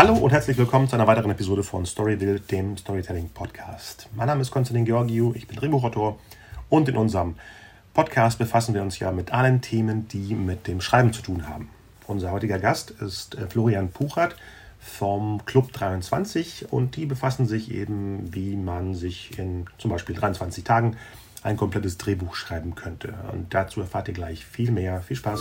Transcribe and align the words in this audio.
Hallo 0.00 0.14
und 0.14 0.30
herzlich 0.30 0.56
willkommen 0.56 0.88
zu 0.88 0.94
einer 0.94 1.06
weiteren 1.06 1.30
Episode 1.30 1.62
von 1.62 1.84
Storyville, 1.84 2.40
dem 2.40 2.74
Storytelling 2.78 3.28
Podcast. 3.28 4.08
Mein 4.14 4.28
Name 4.28 4.40
ist 4.40 4.50
Konstantin 4.50 4.86
Georgiou, 4.86 5.34
ich 5.34 5.46
bin 5.46 5.58
Drehbuchautor 5.58 6.18
und 6.70 6.88
in 6.88 6.96
unserem 6.96 7.34
Podcast 7.92 8.38
befassen 8.38 8.72
wir 8.72 8.80
uns 8.80 8.98
ja 8.98 9.12
mit 9.12 9.30
allen 9.30 9.60
Themen, 9.60 10.08
die 10.08 10.34
mit 10.34 10.66
dem 10.68 10.80
Schreiben 10.80 11.12
zu 11.12 11.20
tun 11.20 11.46
haben. 11.46 11.68
Unser 12.06 12.30
heutiger 12.30 12.58
Gast 12.58 12.92
ist 12.92 13.34
äh, 13.34 13.46
Florian 13.46 13.90
Puchert 13.90 14.36
vom 14.78 15.44
Club 15.44 15.70
23 15.74 16.72
und 16.72 16.96
die 16.96 17.04
befassen 17.04 17.46
sich 17.46 17.70
eben, 17.70 18.34
wie 18.34 18.56
man 18.56 18.94
sich 18.94 19.38
in 19.38 19.66
zum 19.76 19.90
Beispiel 19.90 20.16
23 20.16 20.64
Tagen 20.64 20.96
ein 21.42 21.58
komplettes 21.58 21.98
Drehbuch 21.98 22.36
schreiben 22.36 22.74
könnte. 22.74 23.12
Und 23.32 23.52
dazu 23.52 23.82
erfahrt 23.82 24.08
ihr 24.08 24.14
gleich 24.14 24.46
viel 24.46 24.70
mehr. 24.70 25.02
Viel 25.02 25.18
Spaß! 25.18 25.40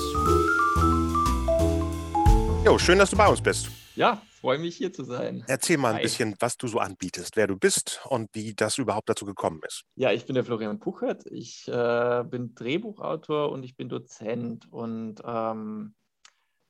Jo, 2.65 2.77
schön, 2.77 2.99
dass 2.99 3.11
du 3.11 3.15
bei 3.15 3.27
uns 3.27 3.39
bist. 3.39 3.69
Ja, 3.95 4.21
freue 4.39 4.57
mich 4.57 4.75
hier 4.75 4.93
zu 4.93 5.03
sein. 5.03 5.43
Erzähl 5.47 5.77
mal 5.77 5.89
ein 5.89 5.97
Hi. 5.97 6.01
bisschen, 6.03 6.35
was 6.39 6.57
du 6.57 6.67
so 6.67 6.79
anbietest, 6.79 7.35
wer 7.35 7.47
du 7.47 7.57
bist 7.57 8.01
und 8.05 8.29
wie 8.33 8.53
das 8.53 8.77
überhaupt 8.77 9.09
dazu 9.09 9.25
gekommen 9.25 9.61
ist. 9.67 9.83
Ja, 9.95 10.11
ich 10.11 10.25
bin 10.25 10.35
der 10.35 10.45
Florian 10.45 10.79
Puchert. 10.79 11.25
Ich 11.29 11.67
äh, 11.67 12.23
bin 12.23 12.55
Drehbuchautor 12.55 13.51
und 13.51 13.63
ich 13.63 13.75
bin 13.75 13.89
Dozent. 13.89 14.71
Und 14.71 15.21
ähm, 15.25 15.95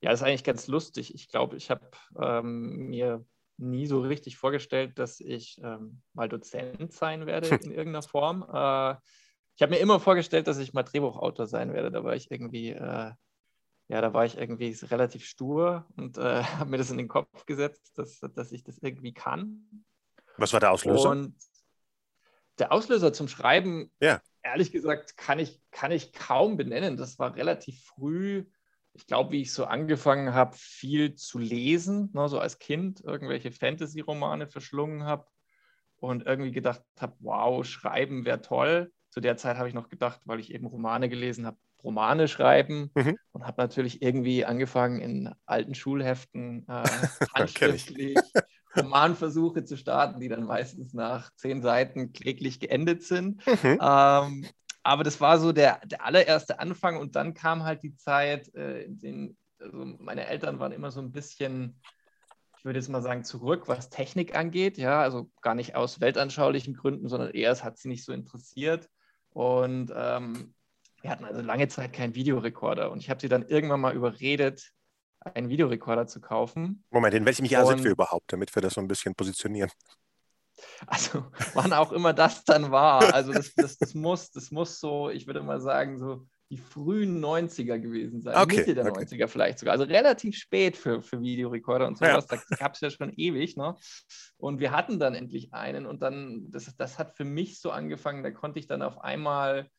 ja, 0.01 0.11
das 0.11 0.21
ist 0.21 0.27
eigentlich 0.27 0.43
ganz 0.43 0.67
lustig. 0.67 1.13
Ich 1.13 1.29
glaube, 1.29 1.57
ich 1.57 1.69
habe 1.69 1.89
ähm, 2.19 2.87
mir 2.89 3.25
nie 3.57 3.87
so 3.87 4.01
richtig 4.01 4.37
vorgestellt, 4.37 4.97
dass 4.97 5.19
ich 5.19 5.59
ähm, 5.63 6.01
mal 6.13 6.29
Dozent 6.29 6.93
sein 6.93 7.25
werde 7.25 7.49
in 7.63 7.71
irgendeiner 7.71 8.03
Form. 8.03 8.43
Äh, 8.43 8.95
ich 9.55 9.61
habe 9.61 9.73
mir 9.73 9.79
immer 9.79 9.99
vorgestellt, 9.99 10.47
dass 10.47 10.57
ich 10.57 10.73
mal 10.73 10.83
Drehbuchautor 10.83 11.45
sein 11.45 11.73
werde. 11.73 11.91
Da 11.91 12.03
war 12.03 12.15
ich 12.15 12.31
irgendwie, 12.31 12.69
äh, 12.69 13.11
ja, 13.89 14.01
da 14.01 14.13
war 14.13 14.25
ich 14.25 14.37
irgendwie 14.37 14.75
relativ 14.85 15.25
stur 15.25 15.85
und 15.97 16.17
äh, 16.17 16.43
habe 16.43 16.69
mir 16.69 16.77
das 16.77 16.91
in 16.91 16.97
den 16.97 17.07
Kopf 17.07 17.45
gesetzt, 17.45 17.97
dass, 17.97 18.19
dass 18.19 18.51
ich 18.51 18.63
das 18.63 18.77
irgendwie 18.79 19.13
kann. 19.13 19.85
Was 20.37 20.53
war 20.53 20.61
der 20.61 20.71
Auslöser? 20.71 21.09
Und 21.09 21.35
der 22.59 22.71
Auslöser 22.71 23.11
zum 23.11 23.27
Schreiben, 23.27 23.91
ja. 23.99 24.21
ehrlich 24.41 24.71
gesagt, 24.71 25.17
kann 25.17 25.39
ich, 25.39 25.61
kann 25.71 25.91
ich 25.91 26.13
kaum 26.13 26.55
benennen. 26.55 26.95
Das 26.95 27.19
war 27.19 27.35
relativ 27.35 27.83
früh 27.83 28.45
ich 28.93 29.07
glaube, 29.07 29.31
wie 29.31 29.41
ich 29.41 29.53
so 29.53 29.65
angefangen 29.65 30.33
habe, 30.33 30.55
viel 30.57 31.15
zu 31.15 31.39
lesen, 31.39 32.09
ne, 32.13 32.27
so 32.27 32.39
als 32.39 32.59
Kind, 32.59 33.01
irgendwelche 33.01 33.51
Fantasy-Romane 33.51 34.47
verschlungen 34.47 35.03
habe 35.03 35.25
und 35.97 36.25
irgendwie 36.25 36.51
gedacht 36.51 36.83
habe, 36.99 37.15
wow, 37.19 37.65
schreiben 37.65 38.25
wäre 38.25 38.41
toll. 38.41 38.91
Zu 39.09 39.21
der 39.21 39.37
Zeit 39.37 39.57
habe 39.57 39.67
ich 39.67 39.73
noch 39.73 39.89
gedacht, 39.89 40.21
weil 40.25 40.39
ich 40.39 40.53
eben 40.53 40.67
Romane 40.67 41.09
gelesen 41.09 41.45
habe, 41.45 41.57
Romane 41.83 42.27
schreiben 42.27 42.91
mhm. 42.95 43.17
und 43.31 43.45
habe 43.45 43.61
natürlich 43.61 44.01
irgendwie 44.01 44.45
angefangen 44.45 44.99
in 44.99 45.33
alten 45.45 45.75
Schulheften 45.75 46.65
äh, 46.67 46.83
handschriftlich 47.35 48.17
Romanversuche 48.75 49.63
zu 49.63 49.77
starten, 49.77 50.19
die 50.19 50.29
dann 50.29 50.43
meistens 50.43 50.93
nach 50.93 51.33
zehn 51.35 51.61
Seiten 51.61 52.13
kläglich 52.13 52.59
geendet 52.59 53.03
sind. 53.03 53.45
Mhm. 53.47 53.79
Ähm, 53.81 54.45
aber 54.83 55.03
das 55.03 55.19
war 55.19 55.39
so 55.39 55.51
der, 55.51 55.81
der 55.85 56.05
allererste 56.05 56.59
Anfang 56.59 56.97
und 56.97 57.15
dann 57.15 57.33
kam 57.33 57.63
halt 57.63 57.83
die 57.83 57.95
Zeit, 57.95 58.53
äh, 58.55 58.83
in 58.83 58.99
den, 58.99 59.37
also 59.59 59.85
meine 59.99 60.27
Eltern 60.27 60.59
waren 60.59 60.71
immer 60.71 60.91
so 60.91 61.01
ein 61.01 61.11
bisschen, 61.11 61.81
ich 62.57 62.65
würde 62.65 62.79
jetzt 62.79 62.89
mal 62.89 63.01
sagen, 63.01 63.23
zurück, 63.23 63.67
was 63.67 63.89
Technik 63.89 64.35
angeht. 64.35 64.77
Ja, 64.77 65.01
also 65.01 65.29
gar 65.41 65.55
nicht 65.55 65.75
aus 65.75 65.99
weltanschaulichen 65.99 66.75
Gründen, 66.75 67.07
sondern 67.09 67.31
eher, 67.31 67.51
es 67.51 67.63
hat 67.63 67.77
sie 67.77 67.87
nicht 67.87 68.05
so 68.05 68.13
interessiert. 68.13 68.89
Und 69.31 69.91
ähm, 69.95 70.53
wir 71.01 71.09
hatten 71.09 71.25
also 71.25 71.41
lange 71.41 71.67
Zeit 71.67 71.93
keinen 71.93 72.15
Videorekorder 72.15 72.91
und 72.91 72.99
ich 72.99 73.09
habe 73.09 73.21
sie 73.21 73.29
dann 73.29 73.47
irgendwann 73.47 73.81
mal 73.81 73.95
überredet, 73.95 74.71
einen 75.21 75.49
Videorekorder 75.49 76.07
zu 76.07 76.21
kaufen. 76.21 76.83
Moment, 76.89 77.13
in 77.13 77.25
welchem 77.25 77.45
Jahr 77.45 77.65
und, 77.65 77.75
sind 77.75 77.83
wir 77.83 77.91
überhaupt, 77.91 78.31
damit 78.31 78.53
wir 78.55 78.61
das 78.61 78.73
so 78.73 78.81
ein 78.81 78.87
bisschen 78.87 79.15
positionieren? 79.15 79.71
Also 80.87 81.25
wann 81.53 81.73
auch 81.73 81.91
immer 81.91 82.13
das 82.13 82.43
dann 82.43 82.71
war. 82.71 83.13
Also 83.13 83.33
das, 83.33 83.53
das, 83.53 83.77
das, 83.77 83.93
muss, 83.93 84.31
das 84.31 84.51
muss 84.51 84.79
so, 84.79 85.09
ich 85.09 85.27
würde 85.27 85.41
mal 85.41 85.59
sagen, 85.59 85.97
so 85.97 86.25
die 86.49 86.57
frühen 86.57 87.23
90er 87.23 87.77
gewesen 87.77 88.21
sein. 88.21 88.35
Okay, 88.35 88.57
Mitte 88.57 88.75
der 88.75 88.85
okay. 88.87 89.03
90er 89.03 89.27
vielleicht 89.27 89.59
sogar. 89.59 89.73
Also 89.73 89.85
relativ 89.85 90.35
spät 90.35 90.75
für, 90.75 91.01
für 91.01 91.21
Videorekorder 91.21 91.87
und 91.87 91.97
sowas. 91.97 92.25
Ja. 92.29 92.37
Da 92.49 92.55
gab 92.55 92.73
es 92.73 92.81
ja 92.81 92.89
schon 92.89 93.13
ewig. 93.15 93.55
Ne? 93.55 93.75
Und 94.37 94.59
wir 94.59 94.71
hatten 94.71 94.99
dann 94.99 95.13
endlich 95.13 95.53
einen 95.53 95.85
und 95.85 96.01
dann, 96.01 96.49
das, 96.49 96.75
das 96.75 96.97
hat 96.97 97.15
für 97.15 97.25
mich 97.25 97.59
so 97.61 97.71
angefangen, 97.71 98.23
da 98.23 98.31
konnte 98.31 98.59
ich 98.59 98.67
dann 98.67 98.81
auf 98.81 98.99
einmal 98.99 99.69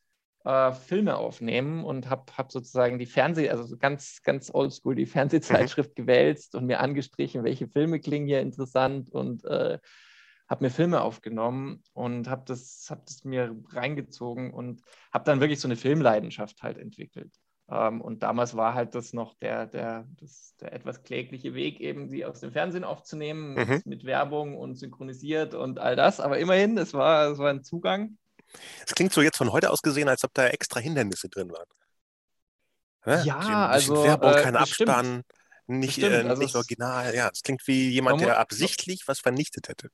äh, 0.43 0.71
Filme 0.71 1.17
aufnehmen 1.17 1.83
und 1.83 2.09
habe 2.09 2.31
hab 2.37 2.51
sozusagen 2.51 2.99
die 2.99 3.05
Fernseh, 3.05 3.49
also 3.49 3.63
so 3.63 3.77
ganz, 3.77 4.21
ganz 4.23 4.51
oldschool, 4.53 4.95
die 4.95 5.05
Fernsehzeitschrift 5.05 5.91
mhm. 5.91 6.01
gewälzt 6.03 6.55
und 6.55 6.65
mir 6.65 6.79
angestrichen, 6.79 7.43
welche 7.43 7.67
Filme 7.67 7.99
klingen 7.99 8.27
hier 8.27 8.41
interessant 8.41 9.09
und 9.09 9.45
äh, 9.45 9.79
habe 10.49 10.65
mir 10.65 10.69
Filme 10.69 11.01
aufgenommen 11.01 11.81
und 11.93 12.29
habe 12.29 12.43
das, 12.45 12.87
hab 12.89 13.05
das 13.05 13.23
mir 13.23 13.55
reingezogen 13.69 14.51
und 14.53 14.81
habe 15.13 15.23
dann 15.23 15.39
wirklich 15.39 15.61
so 15.61 15.67
eine 15.67 15.77
Filmleidenschaft 15.77 16.61
halt 16.61 16.77
entwickelt. 16.77 17.33
Ähm, 17.71 18.01
und 18.01 18.21
damals 18.21 18.57
war 18.57 18.73
halt 18.73 18.93
das 18.93 19.13
noch 19.13 19.33
der, 19.35 19.65
der, 19.65 20.05
das, 20.19 20.55
der 20.59 20.73
etwas 20.73 21.03
klägliche 21.03 21.53
Weg, 21.53 21.79
eben 21.79 22.09
sie 22.09 22.25
aus 22.25 22.41
dem 22.41 22.51
Fernsehen 22.51 22.83
aufzunehmen, 22.83 23.53
mhm. 23.53 23.69
mit, 23.69 23.85
mit, 23.85 24.03
Werbung 24.03 24.57
und 24.57 24.75
synchronisiert 24.75 25.55
und 25.55 25.79
all 25.79 25.95
das. 25.95 26.19
Aber 26.19 26.37
immerhin, 26.37 26.77
es 26.77 26.93
war, 26.93 27.31
es 27.31 27.37
war 27.37 27.49
ein 27.49 27.63
Zugang. 27.63 28.17
Es 28.85 28.95
klingt 28.95 29.13
so 29.13 29.21
jetzt 29.21 29.37
von 29.37 29.51
heute 29.51 29.69
aus 29.69 29.81
gesehen, 29.81 30.09
als 30.09 30.23
ob 30.23 30.33
da 30.33 30.47
extra 30.47 30.79
Hindernisse 30.79 31.29
drin 31.29 31.51
waren. 31.51 31.67
Ja, 33.05 33.23
ja 33.23 33.67
also. 33.67 34.03
Werbung, 34.03 34.33
kein 34.33 34.55
äh, 34.55 34.59
Abspann. 34.59 35.23
Nicht, 35.67 35.99
äh, 35.99 36.23
also 36.23 36.41
nicht 36.41 36.55
original, 36.55 37.15
ja. 37.15 37.29
Es 37.31 37.43
klingt 37.43 37.65
wie 37.67 37.89
jemand, 37.89 38.21
der 38.21 38.39
absichtlich 38.39 39.07
was 39.07 39.19
vernichtet 39.19 39.69
hätte. 39.69 39.89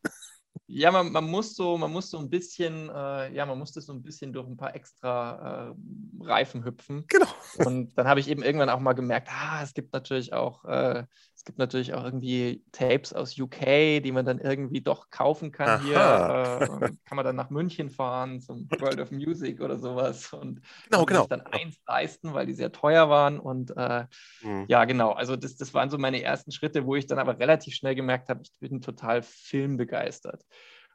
Ja, 0.66 0.91
man, 0.91 1.12
man, 1.12 1.25
muss 1.25 1.56
so, 1.56 1.78
man 1.78 1.91
muss 1.91 2.09
so 2.09 2.18
ein 2.18 2.29
bisschen, 2.29 2.90
äh, 2.90 3.31
ja, 3.34 3.45
man 3.45 3.59
musste 3.59 3.79
so 3.79 3.94
ein 3.94 4.01
bisschen 4.01 4.34
durch 4.34 4.47
ein 4.47 4.57
paar 4.57 4.75
extra 4.75 5.69
äh, 5.69 6.25
Reifen 6.25 6.66
hüpfen. 6.66 7.06
Genau. 7.07 7.28
Und 7.57 7.95
dann 7.97 8.07
habe 8.07 8.19
ich 8.19 8.28
eben 8.28 8.41
irgendwann 8.41 8.69
auch 8.69 8.79
mal 8.79 8.94
gemerkt, 8.94 9.29
ah, 9.31 9.62
es 9.62 9.74
gibt 9.74 9.94
natürlich 9.94 10.34
auch, 10.34 10.66
äh, 10.66 11.06
gibt 11.47 11.59
natürlich 11.59 11.94
auch 11.94 12.03
irgendwie 12.03 12.62
Tapes 12.74 13.13
aus 13.13 13.40
UK, 13.40 14.03
die 14.03 14.12
man 14.12 14.25
dann 14.25 14.40
irgendwie 14.40 14.81
doch 14.81 15.09
kaufen 15.09 15.53
kann 15.53 15.69
Aha. 15.69 15.81
hier. 15.81 16.80
Äh, 16.81 16.90
kann 17.06 17.16
man 17.16 17.24
dann 17.24 17.38
nach 17.38 17.50
München 17.50 17.90
fahren 17.90 18.41
zum 18.41 18.69
World 18.80 19.00
of 19.00 19.12
Music 19.12 19.62
oder 19.62 19.80
sowas 19.80 20.34
und 20.34 20.62
genau, 20.90 21.06
genau. 21.06 21.22
sich 21.22 21.30
dann 21.30 21.41
eins 21.41 21.78
leisten, 21.88 22.34
weil 22.34 22.47
die 22.47 22.53
sehr 22.53 22.74
teuer 22.74 23.09
waren. 23.09 23.40
Und 23.40 23.72
äh, 23.78 24.06
mhm. 24.41 24.66
ja, 24.68 24.84
genau. 24.84 25.13
Also 25.13 25.38
das, 25.38 25.56
das 25.56 25.74
waren 25.74 25.90
so 25.90 25.97
meine 25.97 26.22
ersten 26.22 26.52
Schritte, 26.52 26.86
wo 26.86 26.96
ich 26.96 27.07
dann 27.07 27.18
aber 27.18 27.40
relativ 27.40 27.75
schnell 27.75 27.96
gemerkt 27.96 28.28
habe, 28.28 28.41
ich 28.44 28.52
bin 28.59 28.81
total 28.81 29.22
filmbegeistert. 29.22 30.44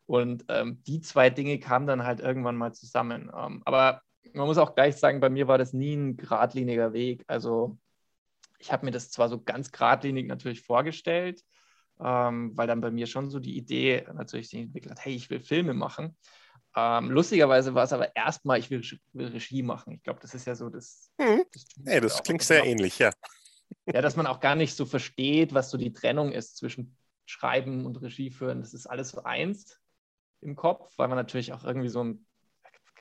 Und 0.05 0.45
ähm, 0.51 0.83
die 0.87 1.01
zwei 1.01 1.31
Dinge 1.31 1.59
kamen 1.61 1.87
dann 1.87 2.05
halt 2.05 2.21
irgendwann 2.21 2.57
mal 2.57 2.75
zusammen. 2.75 3.31
Ähm, 3.35 3.63
aber 3.65 4.03
man 4.35 4.47
muss 4.47 4.59
auch 4.59 4.75
gleich 4.75 4.97
sagen, 4.99 5.21
bei 5.21 5.31
mir 5.31 5.49
war 5.49 5.57
das 5.57 5.73
nie 5.73 5.95
ein 5.95 6.19
geradliniger 6.19 6.93
Weg. 6.93 7.25
Also 7.27 7.79
ich 8.63 8.73
habe 8.73 8.85
mir 8.85 8.93
das 8.93 9.11
zwar 9.11 9.29
so 9.29 9.43
ganz 9.43 9.73
geradlinig 9.73 10.27
natürlich 10.27 10.63
vorgestellt, 10.63 11.43
ähm, 12.01 12.57
weil 12.57 12.67
dann 12.67 12.81
bei 12.81 12.91
mir 12.91 13.07
schon 13.07 13.29
so 13.29 13.41
die 13.41 13.57
Idee 13.57 14.07
natürlich 14.15 14.49
sich 14.49 14.61
entwickelt 14.61 14.93
hat, 14.93 15.05
hey, 15.05 15.15
ich 15.15 15.29
will 15.31 15.41
Filme 15.41 15.75
machen. 15.75 16.17
Ähm, 16.77 17.11
lustigerweise 17.11 17.75
war 17.75 17.85
es 17.85 17.93
aber 17.93 18.15
erstmal, 18.17 18.59
ich 18.59 18.71
will, 18.71 18.83
will, 19.13 19.27
Regie 19.27 19.63
machen. 19.63 19.95
Ich 19.95 20.03
glaube, 20.03 20.21
das 20.21 20.35
ist 20.35 20.47
ja 20.47 20.55
so 20.55 20.71
das. 20.71 21.11
Mhm. 21.19 21.43
das, 21.53 21.65
hey, 21.85 22.01
das 22.01 22.23
klingt 22.23 22.43
sehr 22.43 22.65
ähnlich, 22.65 22.99
ja. 22.99 23.13
Ja, 23.87 24.01
dass 24.01 24.17
man 24.17 24.27
auch 24.27 24.41
gar 24.41 24.55
nicht 24.55 24.77
so 24.77 24.87
versteht, 24.87 25.53
was 25.53 25.71
so 25.71 25.77
die 25.77 25.93
Trennung 25.93 26.31
ist 26.33 26.57
zwischen 26.57 26.97
Schreiben 27.27 27.85
und 27.85 28.01
Regie 28.01 28.31
führen. 28.31 28.61
Das 28.61 28.75
ist 28.75 28.87
alles 28.87 29.11
so 29.11 29.25
eins 29.25 29.81
im 30.41 30.57
Kopf, 30.57 30.93
weil 30.99 31.09
man 31.09 31.19
natürlich 31.19 31.53
auch 31.53 31.65
irgendwie 31.65 31.89
so 31.89 32.05
ein, 32.05 32.27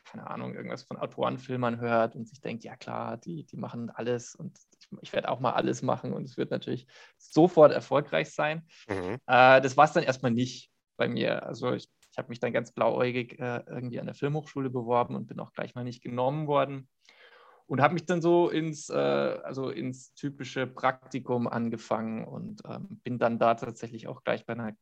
keine 0.05 0.27
Ahnung, 0.27 0.55
irgendwas 0.55 0.83
von 0.83 0.97
Autorenfilmern 0.97 1.79
hört 1.79 2.15
und 2.15 2.27
sich 2.27 2.41
denkt, 2.41 2.63
ja 2.63 2.75
klar, 2.75 3.17
die, 3.17 3.45
die 3.45 3.57
machen 3.57 3.89
alles 3.89 4.35
und 4.35 4.57
ich, 5.01 5.13
werde 5.13 5.29
auch 5.29 5.39
mal 5.39 5.53
alles 5.53 5.81
machen 5.81 6.13
und 6.13 6.23
es 6.23 6.37
wird 6.37 6.51
natürlich 6.51 6.87
sofort 7.17 7.71
erfolgreich 7.71 8.31
sein. 8.31 8.65
Mhm. 8.87 9.17
Äh, 9.27 9.61
das 9.61 9.77
war 9.77 9.85
es 9.85 9.93
dann 9.93 10.03
erstmal 10.03 10.31
nicht 10.31 10.71
bei 10.97 11.07
mir. 11.07 11.43
Also 11.43 11.73
ich, 11.73 11.89
ich 12.11 12.17
habe 12.17 12.29
mich 12.29 12.39
dann 12.39 12.53
ganz 12.53 12.71
blauäugig 12.71 13.39
äh, 13.39 13.63
irgendwie 13.67 13.99
an 13.99 14.05
der 14.05 14.15
Filmhochschule 14.15 14.69
beworben 14.69 15.15
und 15.15 15.27
bin 15.27 15.39
auch 15.39 15.53
gleich 15.53 15.75
mal 15.75 15.83
nicht 15.83 16.03
genommen 16.03 16.47
worden 16.47 16.89
und 17.67 17.81
habe 17.81 17.93
mich 17.93 18.05
dann 18.05 18.21
so 18.21 18.49
ins, 18.49 18.89
äh, 18.89 18.93
also 18.95 19.69
ins 19.69 20.13
typische 20.13 20.67
Praktikum 20.67 21.47
angefangen 21.47 22.25
und 22.25 22.61
ähm, 22.67 22.99
bin 23.03 23.17
dann 23.17 23.39
da 23.39 23.55
tatsächlich 23.55 24.07
auch 24.07 24.23
gleich 24.23 24.45
bei 24.45 24.53
einer 24.53 24.75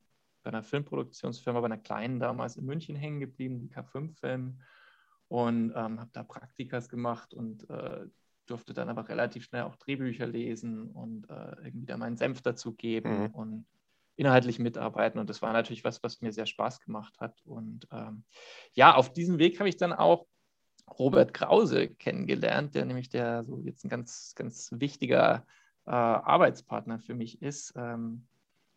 bei 0.44 0.50
einer 0.50 0.64
Filmproduktionsfirma, 0.64 1.60
bei 1.60 1.66
einer 1.66 1.78
kleinen 1.78 2.20
damals 2.20 2.56
in 2.56 2.66
München 2.66 2.96
hängen 2.96 3.20
geblieben, 3.20 3.60
die 3.60 3.70
K5-Film. 3.70 4.60
Und 5.28 5.74
ähm, 5.76 6.00
habe 6.00 6.10
da 6.12 6.24
Praktikas 6.24 6.90
gemacht 6.90 7.36
und 7.36 7.70
äh, 7.70 8.06
durfte 8.50 8.74
dann 8.74 8.90
aber 8.90 9.08
relativ 9.08 9.46
schnell 9.46 9.64
auch 9.64 9.76
Drehbücher 9.76 10.28
lesen 10.28 10.90
und 10.92 11.30
äh, 11.30 11.56
irgendwie 11.64 11.86
da 11.86 11.98
meinen 11.98 12.18
Senf 12.18 12.42
dazu 12.42 12.74
geben 12.74 13.24
mhm. 13.24 13.28
und 13.28 13.66
inhaltlich 14.16 14.60
mitarbeiten. 14.60 15.20
Und 15.20 15.30
das 15.30 15.42
war 15.42 15.54
natürlich 15.54 15.84
was, 15.84 16.04
was 16.04 16.22
mir 16.22 16.34
sehr 16.34 16.46
Spaß 16.46 16.82
gemacht 16.82 17.20
hat. 17.20 17.42
Und 17.46 17.88
ähm, 17.92 18.24
ja, 18.74 18.96
auf 18.96 19.14
diesem 19.14 19.40
Weg 19.40 19.60
habe 19.60 19.70
ich 19.70 19.78
dann 19.78 19.94
auch 19.94 20.28
Robert 20.98 21.34
Krause 21.34 21.90
kennengelernt, 21.90 22.76
der 22.76 22.86
nämlich 22.86 23.10
der 23.10 23.46
so 23.46 23.60
jetzt 23.62 23.86
ein 23.86 23.90
ganz, 23.90 24.34
ganz 24.36 24.72
wichtiger 24.74 25.46
äh, 25.86 25.92
Arbeitspartner 25.92 27.00
für 27.00 27.16
mich 27.16 27.42
ist. 27.42 27.74
Ähm, 27.76 28.28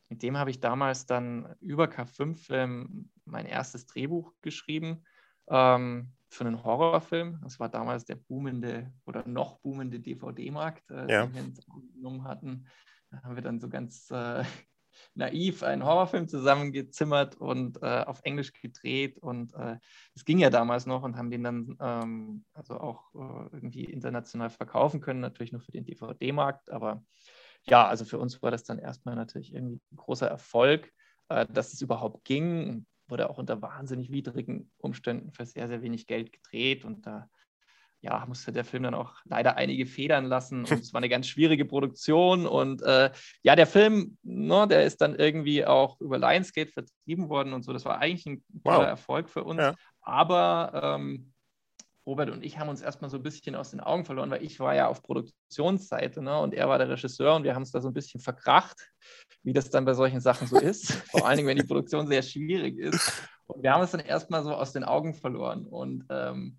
mit 0.08 0.22
dem 0.22 0.36
habe 0.36 0.50
ich 0.50 0.60
damals 0.60 1.06
dann 1.06 1.54
über 1.60 1.86
K5-Film 1.86 3.10
mein 3.24 3.46
erstes 3.46 3.86
Drehbuch 3.86 4.32
geschrieben 4.42 5.04
ähm, 5.48 6.12
für 6.32 6.44
einen 6.44 6.64
Horrorfilm. 6.64 7.40
Das 7.42 7.60
war 7.60 7.68
damals 7.68 8.04
der 8.04 8.16
boomende 8.16 8.92
oder 9.06 9.26
noch 9.26 9.58
boomende 9.60 10.00
DVD-Markt, 10.00 10.90
äh, 10.90 11.10
ja. 11.10 11.26
den 11.26 11.34
wir 11.34 11.42
ins 11.42 11.68
Auge 11.68 11.86
genommen 11.94 12.24
hatten. 12.24 12.66
Da 13.10 13.22
haben 13.22 13.34
wir 13.34 13.42
dann 13.42 13.60
so 13.60 13.68
ganz 13.68 14.10
äh, 14.10 14.42
naiv 15.14 15.62
einen 15.62 15.84
Horrorfilm 15.84 16.28
zusammengezimmert 16.28 17.36
und 17.36 17.82
äh, 17.82 18.04
auf 18.06 18.20
Englisch 18.22 18.52
gedreht. 18.52 19.18
Und 19.18 19.54
äh, 19.54 19.76
es 20.14 20.24
ging 20.24 20.38
ja 20.38 20.50
damals 20.50 20.86
noch 20.86 21.02
und 21.02 21.16
haben 21.16 21.30
den 21.30 21.44
dann 21.44 21.76
ähm, 21.80 22.44
also 22.54 22.78
auch 22.78 23.14
äh, 23.14 23.54
irgendwie 23.54 23.84
international 23.84 24.50
verkaufen 24.50 25.00
können, 25.00 25.20
natürlich 25.20 25.52
nur 25.52 25.60
für 25.60 25.72
den 25.72 25.84
DVD-Markt. 25.84 26.70
Aber 26.70 27.04
ja, 27.64 27.86
also 27.86 28.04
für 28.04 28.18
uns 28.18 28.42
war 28.42 28.50
das 28.50 28.64
dann 28.64 28.78
erstmal 28.78 29.16
natürlich 29.16 29.54
irgendwie 29.54 29.80
ein 29.92 29.96
großer 29.96 30.28
Erfolg, 30.28 30.92
äh, 31.28 31.46
dass 31.46 31.72
es 31.72 31.82
überhaupt 31.82 32.24
ging. 32.24 32.86
Wurde 33.12 33.28
auch 33.28 33.36
unter 33.36 33.60
wahnsinnig 33.60 34.10
widrigen 34.10 34.70
Umständen 34.78 35.32
für 35.32 35.44
sehr, 35.44 35.68
sehr 35.68 35.82
wenig 35.82 36.06
Geld 36.06 36.32
gedreht 36.32 36.86
und 36.86 37.06
da 37.06 37.28
ja, 38.00 38.24
musste 38.26 38.52
der 38.52 38.64
Film 38.64 38.84
dann 38.84 38.94
auch 38.94 39.16
leider 39.26 39.56
einige 39.58 39.84
Federn 39.84 40.24
lassen 40.24 40.60
und 40.60 40.72
es 40.72 40.94
war 40.94 40.98
eine 40.98 41.10
ganz 41.10 41.26
schwierige 41.26 41.66
Produktion 41.66 42.46
und 42.46 42.80
äh, 42.80 43.10
ja, 43.42 43.54
der 43.54 43.66
Film, 43.66 44.16
ne, 44.22 44.66
der 44.66 44.86
ist 44.86 45.02
dann 45.02 45.14
irgendwie 45.14 45.66
auch 45.66 46.00
über 46.00 46.16
Lionsgate 46.16 46.72
vertrieben 46.72 47.28
worden 47.28 47.52
und 47.52 47.64
so, 47.64 47.74
das 47.74 47.84
war 47.84 47.98
eigentlich 47.98 48.24
ein 48.24 48.44
toller 48.64 48.78
wow. 48.78 48.86
Erfolg 48.86 49.28
für 49.28 49.44
uns, 49.44 49.60
ja. 49.60 49.74
aber 50.00 50.96
ähm, 50.98 51.31
Robert 52.06 52.30
und 52.30 52.44
ich 52.44 52.58
haben 52.58 52.68
uns 52.68 52.82
erstmal 52.82 53.10
so 53.10 53.16
ein 53.16 53.22
bisschen 53.22 53.54
aus 53.54 53.70
den 53.70 53.80
Augen 53.80 54.04
verloren, 54.04 54.30
weil 54.30 54.42
ich 54.42 54.58
war 54.60 54.74
ja 54.74 54.88
auf 54.88 55.02
Produktionsseite 55.02 56.22
ne, 56.22 56.38
und 56.38 56.54
er 56.54 56.68
war 56.68 56.78
der 56.78 56.88
Regisseur 56.88 57.36
und 57.36 57.44
wir 57.44 57.54
haben 57.54 57.62
es 57.62 57.70
da 57.70 57.80
so 57.80 57.88
ein 57.88 57.94
bisschen 57.94 58.20
verkracht, 58.20 58.90
wie 59.42 59.52
das 59.52 59.70
dann 59.70 59.84
bei 59.84 59.94
solchen 59.94 60.20
Sachen 60.20 60.46
so 60.46 60.58
ist, 60.58 60.92
vor 61.10 61.26
allen 61.26 61.36
Dingen, 61.36 61.48
wenn 61.48 61.58
die 61.58 61.66
Produktion 61.66 62.06
sehr 62.06 62.22
schwierig 62.22 62.78
ist 62.78 63.28
und 63.46 63.62
wir 63.62 63.72
haben 63.72 63.82
es 63.82 63.92
dann 63.92 64.00
erstmal 64.00 64.42
so 64.42 64.54
aus 64.54 64.72
den 64.72 64.84
Augen 64.84 65.14
verloren 65.14 65.66
und 65.66 66.04
ähm, 66.10 66.58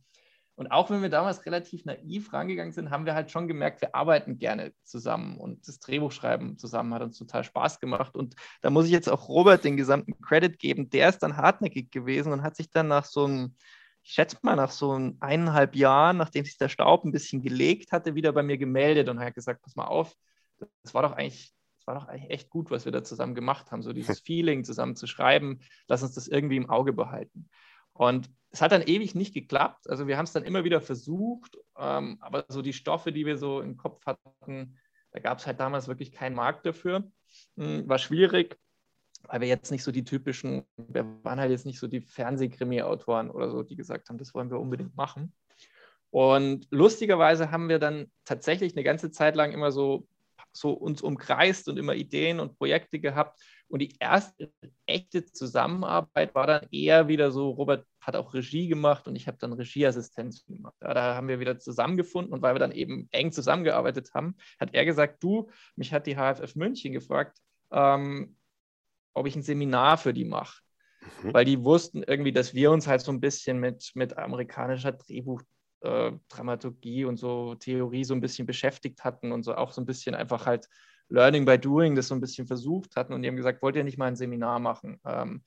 und 0.56 0.72
auch 0.72 0.92
wenn 0.92 1.02
wir 1.02 1.10
damals 1.10 1.46
relativ 1.46 1.86
naiv 1.86 2.32
rangegangen 2.32 2.74
sind, 2.74 2.92
haben 2.92 3.06
wir 3.06 3.16
halt 3.16 3.32
schon 3.32 3.48
gemerkt, 3.48 3.82
wir 3.82 3.96
arbeiten 3.96 4.38
gerne 4.38 4.72
zusammen 4.84 5.38
und 5.38 5.68
das 5.68 5.80
Drehbuchschreiben 5.80 6.60
zusammen 6.60 6.94
hat 6.94 7.02
uns 7.02 7.18
total 7.18 7.44
Spaß 7.44 7.80
gemacht. 7.80 8.16
Und 8.16 8.36
da 8.62 8.70
muss 8.70 8.86
ich 8.86 8.92
jetzt 8.92 9.10
auch 9.10 9.30
Robert 9.30 9.64
den 9.64 9.78
gesamten 9.78 10.22
Credit 10.22 10.60
geben. 10.60 10.92
Der 10.92 11.10
ist 11.10 11.20
dann 11.20 11.38
hartnäckig 11.38 11.90
gewesen 11.90 12.32
und 12.32 12.44
hat 12.44 12.56
sich 12.56 12.70
dann 12.70 12.88
nach 12.88 13.06
so 13.06 13.26
einem, 13.26 13.56
ich 14.04 14.12
schätze 14.12 14.38
mal, 14.42 14.56
nach 14.56 14.72
so 14.72 14.92
eineinhalb 15.20 15.76
Jahren, 15.76 16.18
nachdem 16.18 16.46
sich 16.46 16.58
der 16.58 16.70
Staub 16.70 17.06
ein 17.06 17.12
bisschen 17.12 17.42
gelegt 17.42 17.92
hatte, 17.92 18.16
wieder 18.16 18.34
bei 18.34 18.44
mir 18.44 18.58
gemeldet 18.58 19.10
und 19.10 19.20
hat 19.20 19.36
gesagt: 19.36 19.62
Pass 19.62 19.76
mal 19.76 19.86
auf, 19.86 20.14
das 20.84 20.94
war 20.94 21.04
doch 21.04 21.14
eigentlich 21.14 21.54
das 21.84 21.88
war 21.88 22.00
doch 22.00 22.08
eigentlich 22.08 22.32
echt 22.32 22.50
gut, 22.50 22.72
was 22.72 22.86
wir 22.86 22.94
da 22.94 23.04
zusammen 23.04 23.36
gemacht 23.36 23.72
haben, 23.72 23.84
so 23.84 23.92
dieses 23.94 24.22
Feeling 24.22 24.64
zusammen 24.64 24.96
zu 24.96 25.06
schreiben, 25.06 25.60
lass 25.88 26.02
uns 26.02 26.14
das 26.14 26.30
irgendwie 26.30 26.56
im 26.56 26.70
Auge 26.70 26.94
behalten. 26.94 27.50
Und 27.92 28.30
es 28.52 28.62
hat 28.62 28.72
dann 28.72 28.84
ewig 28.84 29.16
nicht 29.16 29.34
geklappt. 29.34 29.90
Also 29.90 30.08
wir 30.08 30.18
haben 30.18 30.26
es 30.26 30.32
dann 30.32 30.44
immer 30.44 30.64
wieder 30.64 30.80
versucht, 30.80 31.58
ähm, 31.78 32.18
aber 32.22 32.46
so 32.48 32.62
die 32.62 32.74
Stoffe, 32.74 33.12
die 33.12 33.26
wir 33.26 33.38
so 33.38 33.62
im 33.62 33.78
Kopf 33.78 34.06
hatten, 34.06 34.78
da 35.12 35.20
gab 35.20 35.40
es 35.40 35.46
halt 35.46 35.60
damals 35.60 35.88
wirklich 35.88 36.12
keinen 36.12 36.36
Markt 36.36 36.66
dafür. 36.66 37.12
Hm, 37.58 37.88
war 37.88 37.98
schwierig, 37.98 38.58
weil 39.28 39.42
wir 39.42 39.48
jetzt 39.48 39.72
nicht 39.72 39.84
so 39.84 39.92
die 39.92 40.04
typischen, 40.04 40.64
wir 40.78 41.06
waren 41.24 41.40
halt 41.40 41.52
jetzt 41.52 41.66
nicht 41.66 41.80
so 41.80 41.88
die 41.88 42.02
Fernsehkrimi-Autoren 42.02 43.30
oder 43.30 43.50
so, 43.50 43.64
die 43.64 43.76
gesagt 43.76 44.10
haben, 44.10 44.18
das 44.18 44.34
wollen 44.34 44.52
wir 44.52 44.60
unbedingt 44.60 44.96
machen. 44.96 45.34
Und 46.10 46.68
lustigerweise 46.70 47.52
haben 47.52 47.70
wir 47.70 47.80
dann 47.80 48.12
tatsächlich 48.26 48.74
eine 48.76 48.84
ganze 48.84 49.12
Zeit 49.12 49.36
lang 49.36 49.52
immer 49.52 49.72
so, 49.72 50.08
so 50.52 50.72
uns 50.72 51.02
umkreist 51.02 51.68
und 51.68 51.78
immer 51.78 51.96
Ideen 51.96 52.40
und 52.40 52.58
Projekte 52.58 53.00
gehabt, 53.00 53.40
und 53.74 53.80
die 53.80 53.96
erste 54.00 54.52
echte 54.86 55.26
Zusammenarbeit 55.26 56.36
war 56.36 56.46
dann 56.46 56.68
eher 56.70 57.08
wieder 57.08 57.32
so, 57.32 57.50
Robert 57.50 57.88
hat 58.02 58.16
auch 58.16 58.36
Regie 58.36 58.68
gemacht 58.68 59.08
und 59.08 59.16
ich 59.16 59.26
habe 59.26 59.38
dann 59.40 59.52
Regieassistenz 59.52 60.46
gemacht. 60.46 60.76
Ja, 60.80 60.94
da 60.94 61.16
haben 61.16 61.28
wir 61.28 61.40
wieder 61.40 61.58
zusammengefunden 61.58 62.34
und 62.34 62.44
weil 62.44 62.54
wir 62.54 62.60
dann 62.60 62.72
eben 62.72 63.08
eng 63.10 63.32
zusammengearbeitet 63.32 64.14
haben, 64.14 64.36
hat 64.60 64.76
er 64.76 64.86
gesagt, 64.86 65.24
du, 65.24 65.50
mich 65.76 65.92
hat 65.92 66.06
die 66.06 66.18
HFF 66.18 66.56
München 66.56 66.94
gefragt, 66.94 67.40
ähm, 67.72 68.36
ob 69.14 69.28
ich 69.28 69.36
ein 69.36 69.44
Seminar 69.44 69.98
für 69.98 70.14
die 70.14 70.26
mache. 70.26 70.62
Mhm. 71.24 71.34
Weil 71.34 71.46
die 71.46 71.64
wussten 71.64 72.04
irgendwie, 72.04 72.32
dass 72.32 72.54
wir 72.54 72.72
uns 72.72 72.88
halt 72.88 73.02
so 73.02 73.12
ein 73.12 73.20
bisschen 73.20 73.60
mit, 73.60 73.92
mit 73.96 74.18
amerikanischer 74.18 74.94
Drehbuch 74.94 75.42
äh, 75.82 76.12
und 77.06 77.18
so 77.18 77.56
Theorie 77.56 78.04
so 78.04 78.14
ein 78.14 78.22
bisschen 78.22 78.48
beschäftigt 78.48 79.04
hatten 79.04 79.32
und 79.32 79.44
so 79.44 79.56
auch 79.56 79.72
so 79.72 79.82
ein 79.82 79.86
bisschen 79.86 80.16
einfach 80.16 80.46
halt 80.46 80.68
Learning 81.10 81.46
by 81.46 81.60
Doing 81.60 81.96
das 81.96 82.08
so 82.08 82.16
ein 82.16 82.22
bisschen 82.22 82.48
versucht 82.48 82.96
hatten 82.96 83.14
und 83.14 83.22
die 83.22 83.28
haben 83.28 83.36
gesagt, 83.36 83.62
wollt 83.62 83.76
ihr 83.76 83.84
nicht 83.84 83.98
mal 83.98 84.08
ein 84.08 84.16
Seminar 84.16 84.60
machen? 84.60 85.00
Ähm, 85.06 85.44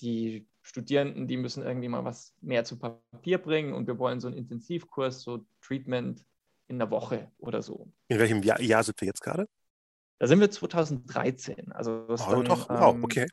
die 0.00 0.48
Studierenden, 0.62 1.28
die 1.28 1.36
müssen 1.36 1.64
irgendwie 1.64 1.88
mal 1.88 2.04
was 2.04 2.34
mehr 2.40 2.64
zu 2.64 2.78
Papier 2.78 3.38
bringen 3.38 3.72
und 3.72 3.86
wir 3.86 3.98
wollen 3.98 4.20
so 4.20 4.28
einen 4.28 4.36
Intensivkurs, 4.36 5.22
so 5.22 5.44
Treatment 5.60 6.24
in 6.68 6.78
der 6.78 6.90
Woche 6.90 7.30
oder 7.38 7.62
so. 7.62 7.88
In 8.08 8.18
welchem 8.18 8.42
Jahr, 8.42 8.60
Jahr 8.60 8.82
sind 8.82 9.00
wir 9.00 9.06
jetzt 9.06 9.22
gerade? 9.22 9.48
Da 10.18 10.26
sind 10.26 10.40
wir 10.40 10.50
2013. 10.50 11.72
Also 11.72 12.06
das 12.06 12.26
oh, 12.26 12.30
dann, 12.30 12.44
doch, 12.44 12.68
wow, 12.68 12.94
ähm, 12.94 13.04
okay. 13.04 13.26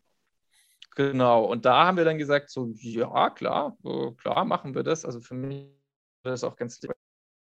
Genau, 0.95 1.45
und 1.45 1.65
da 1.65 1.85
haben 1.85 1.97
wir 1.97 2.05
dann 2.05 2.17
gesagt, 2.17 2.49
so, 2.49 2.73
ja, 2.77 3.29
klar, 3.29 3.77
so, 3.83 4.11
klar 4.13 4.43
machen 4.43 4.75
wir 4.75 4.83
das. 4.83 5.05
Also 5.05 5.21
für 5.21 5.35
mich 5.35 5.67
war 6.23 6.31
das 6.31 6.43
auch 6.43 6.55
ganz 6.55 6.81
lieb, 6.81 6.91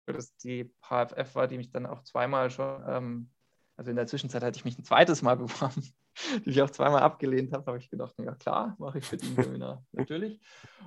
dass 0.07 0.35
die 0.37 0.73
HFF 0.81 1.35
war, 1.35 1.47
die 1.47 1.57
mich 1.57 1.71
dann 1.71 1.85
auch 1.85 2.03
zweimal 2.03 2.49
schon 2.49 2.83
ähm, 2.87 3.29
also 3.77 3.89
in 3.89 3.97
der 3.97 4.07
Zwischenzeit 4.07 4.41
hatte 4.43 4.57
ich 4.57 4.65
mich 4.65 4.77
ein 4.77 4.83
zweites 4.83 5.21
Mal 5.21 5.35
beworben, 5.37 5.83
die 6.45 6.49
ich 6.49 6.61
auch 6.61 6.69
zweimal 6.69 7.01
abgelehnt 7.01 7.53
habe. 7.53 7.65
habe 7.65 7.77
ich 7.77 7.89
gedacht, 7.89 8.15
ja 8.17 8.33
klar, 8.35 8.75
mache 8.79 8.99
ich 8.99 9.05
für 9.05 9.17
die 9.17 9.25
Seminar, 9.27 9.83
natürlich. 9.91 10.39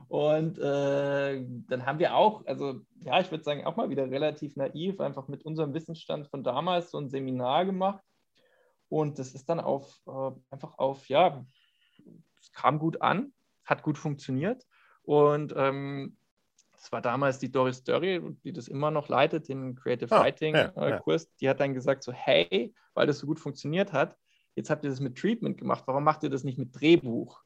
Und 0.09 0.59
äh, 0.59 1.44
dann 1.69 1.85
haben 1.85 1.99
wir 1.99 2.15
auch, 2.15 2.47
also 2.47 2.81
ja, 3.01 3.21
ich 3.21 3.31
würde 3.31 3.44
sagen, 3.44 3.67
auch 3.67 3.77
mal 3.77 3.91
wieder 3.91 4.11
relativ 4.11 4.56
naiv, 4.56 5.01
einfach 5.01 5.29
mit 5.29 5.44
unserem 5.44 5.75
Wissensstand 5.75 6.29
von 6.29 6.43
damals 6.43 6.91
so 6.91 6.99
ein 6.99 7.11
Seminar 7.11 7.67
gemacht. 7.67 8.03
Und 8.88 9.19
das 9.19 9.35
ist 9.35 9.49
dann 9.49 9.61
auf, 9.61 10.00
äh, 10.06 10.31
einfach 10.50 10.79
auf, 10.79 11.08
ja, 11.08 11.44
es 12.40 12.52
kam 12.52 12.79
gut 12.79 13.02
an, 13.02 13.32
hat 13.65 13.82
gut 13.82 13.98
funktioniert. 13.98 14.67
Und 15.03 15.55
ähm, 15.56 16.17
das 16.72 16.93
war 16.93 17.03
damals 17.03 17.39
die 17.39 17.51
Doris 17.51 17.82
Dörri, 17.82 18.20
die 18.44 18.53
das 18.53 18.69
immer 18.69 18.91
noch 18.91 19.08
leitet, 19.08 19.48
den 19.48 19.74
Creative 19.74 20.15
ah, 20.15 20.22
Writing 20.22 20.55
ja, 20.55 20.72
äh, 20.77 21.01
Kurs, 21.01 21.24
ja. 21.24 21.31
die 21.41 21.48
hat 21.51 21.60
dann 21.60 21.74
gesagt 21.74 22.03
so, 22.03 22.13
hey, 22.13 22.74
weil 22.94 23.06
das 23.06 23.19
so 23.19 23.27
gut 23.27 23.41
funktioniert 23.41 23.93
hat, 23.93 24.17
jetzt 24.55 24.70
habt 24.70 24.84
ihr 24.84 24.91
das 24.91 25.01
mit 25.01 25.19
Treatment 25.19 25.58
gemacht, 25.58 25.84
warum 25.86 26.05
macht 26.05 26.22
ihr 26.22 26.31
das 26.31 26.44
nicht 26.44 26.58
mit 26.58 26.79
Drehbuch? 26.79 27.43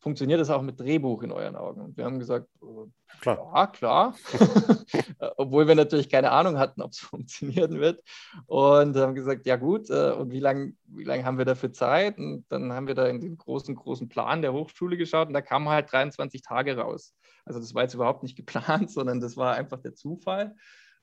Funktioniert 0.00 0.40
das 0.40 0.48
auch 0.48 0.62
mit 0.62 0.80
Drehbuch 0.80 1.22
in 1.22 1.30
euren 1.30 1.56
Augen? 1.56 1.82
Und 1.82 1.96
wir 1.98 2.06
haben 2.06 2.18
gesagt, 2.18 2.48
äh, 2.62 3.20
klar. 3.20 3.52
ja, 3.54 3.66
klar. 3.66 4.14
Obwohl 5.36 5.68
wir 5.68 5.74
natürlich 5.74 6.08
keine 6.08 6.30
Ahnung 6.30 6.58
hatten, 6.58 6.80
ob 6.80 6.92
es 6.92 6.98
funktionieren 7.00 7.78
wird. 7.80 8.02
Und 8.46 8.96
haben 8.96 9.14
gesagt, 9.14 9.44
ja 9.46 9.56
gut, 9.56 9.90
äh, 9.90 10.12
und 10.12 10.32
wie 10.32 10.40
lange 10.40 10.72
wie 10.86 11.04
lang 11.04 11.24
haben 11.24 11.36
wir 11.36 11.44
dafür 11.44 11.72
Zeit? 11.72 12.16
Und 12.16 12.46
dann 12.48 12.72
haben 12.72 12.86
wir 12.86 12.94
da 12.94 13.06
in 13.06 13.20
den 13.20 13.36
großen, 13.36 13.74
großen 13.74 14.08
Plan 14.08 14.40
der 14.40 14.54
Hochschule 14.54 14.96
geschaut 14.96 15.28
und 15.28 15.34
da 15.34 15.42
kamen 15.42 15.68
halt 15.68 15.92
23 15.92 16.40
Tage 16.40 16.78
raus. 16.78 17.14
Also 17.44 17.60
das 17.60 17.74
war 17.74 17.82
jetzt 17.82 17.94
überhaupt 17.94 18.22
nicht 18.22 18.36
geplant, 18.36 18.90
sondern 18.90 19.20
das 19.20 19.36
war 19.36 19.54
einfach 19.54 19.80
der 19.80 19.94
Zufall. 19.94 20.56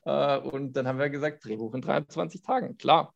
Äh, 0.04 0.38
und 0.38 0.72
dann 0.72 0.88
haben 0.88 0.98
wir 0.98 1.08
gesagt, 1.08 1.44
Drehbuch 1.44 1.72
in 1.74 1.82
23 1.82 2.42
Tagen, 2.42 2.76
klar. 2.78 3.14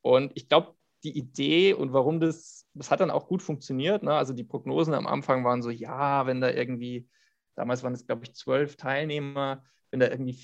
Und 0.00 0.30
ich 0.36 0.48
glaube, 0.48 0.77
die 1.04 1.16
Idee 1.16 1.74
und 1.74 1.92
warum 1.92 2.20
das, 2.20 2.66
das 2.74 2.90
hat 2.90 3.00
dann 3.00 3.10
auch 3.10 3.28
gut 3.28 3.42
funktioniert. 3.42 4.02
Ne? 4.02 4.12
Also 4.12 4.32
die 4.32 4.44
Prognosen 4.44 4.94
am 4.94 5.06
Anfang 5.06 5.44
waren 5.44 5.62
so, 5.62 5.70
ja, 5.70 6.26
wenn 6.26 6.40
da 6.40 6.50
irgendwie, 6.50 7.08
damals 7.54 7.82
waren 7.82 7.94
es, 7.94 8.06
glaube 8.06 8.24
ich, 8.24 8.34
zwölf 8.34 8.76
Teilnehmer, 8.76 9.62
wenn 9.90 10.00
da 10.00 10.08
irgendwie 10.08 10.38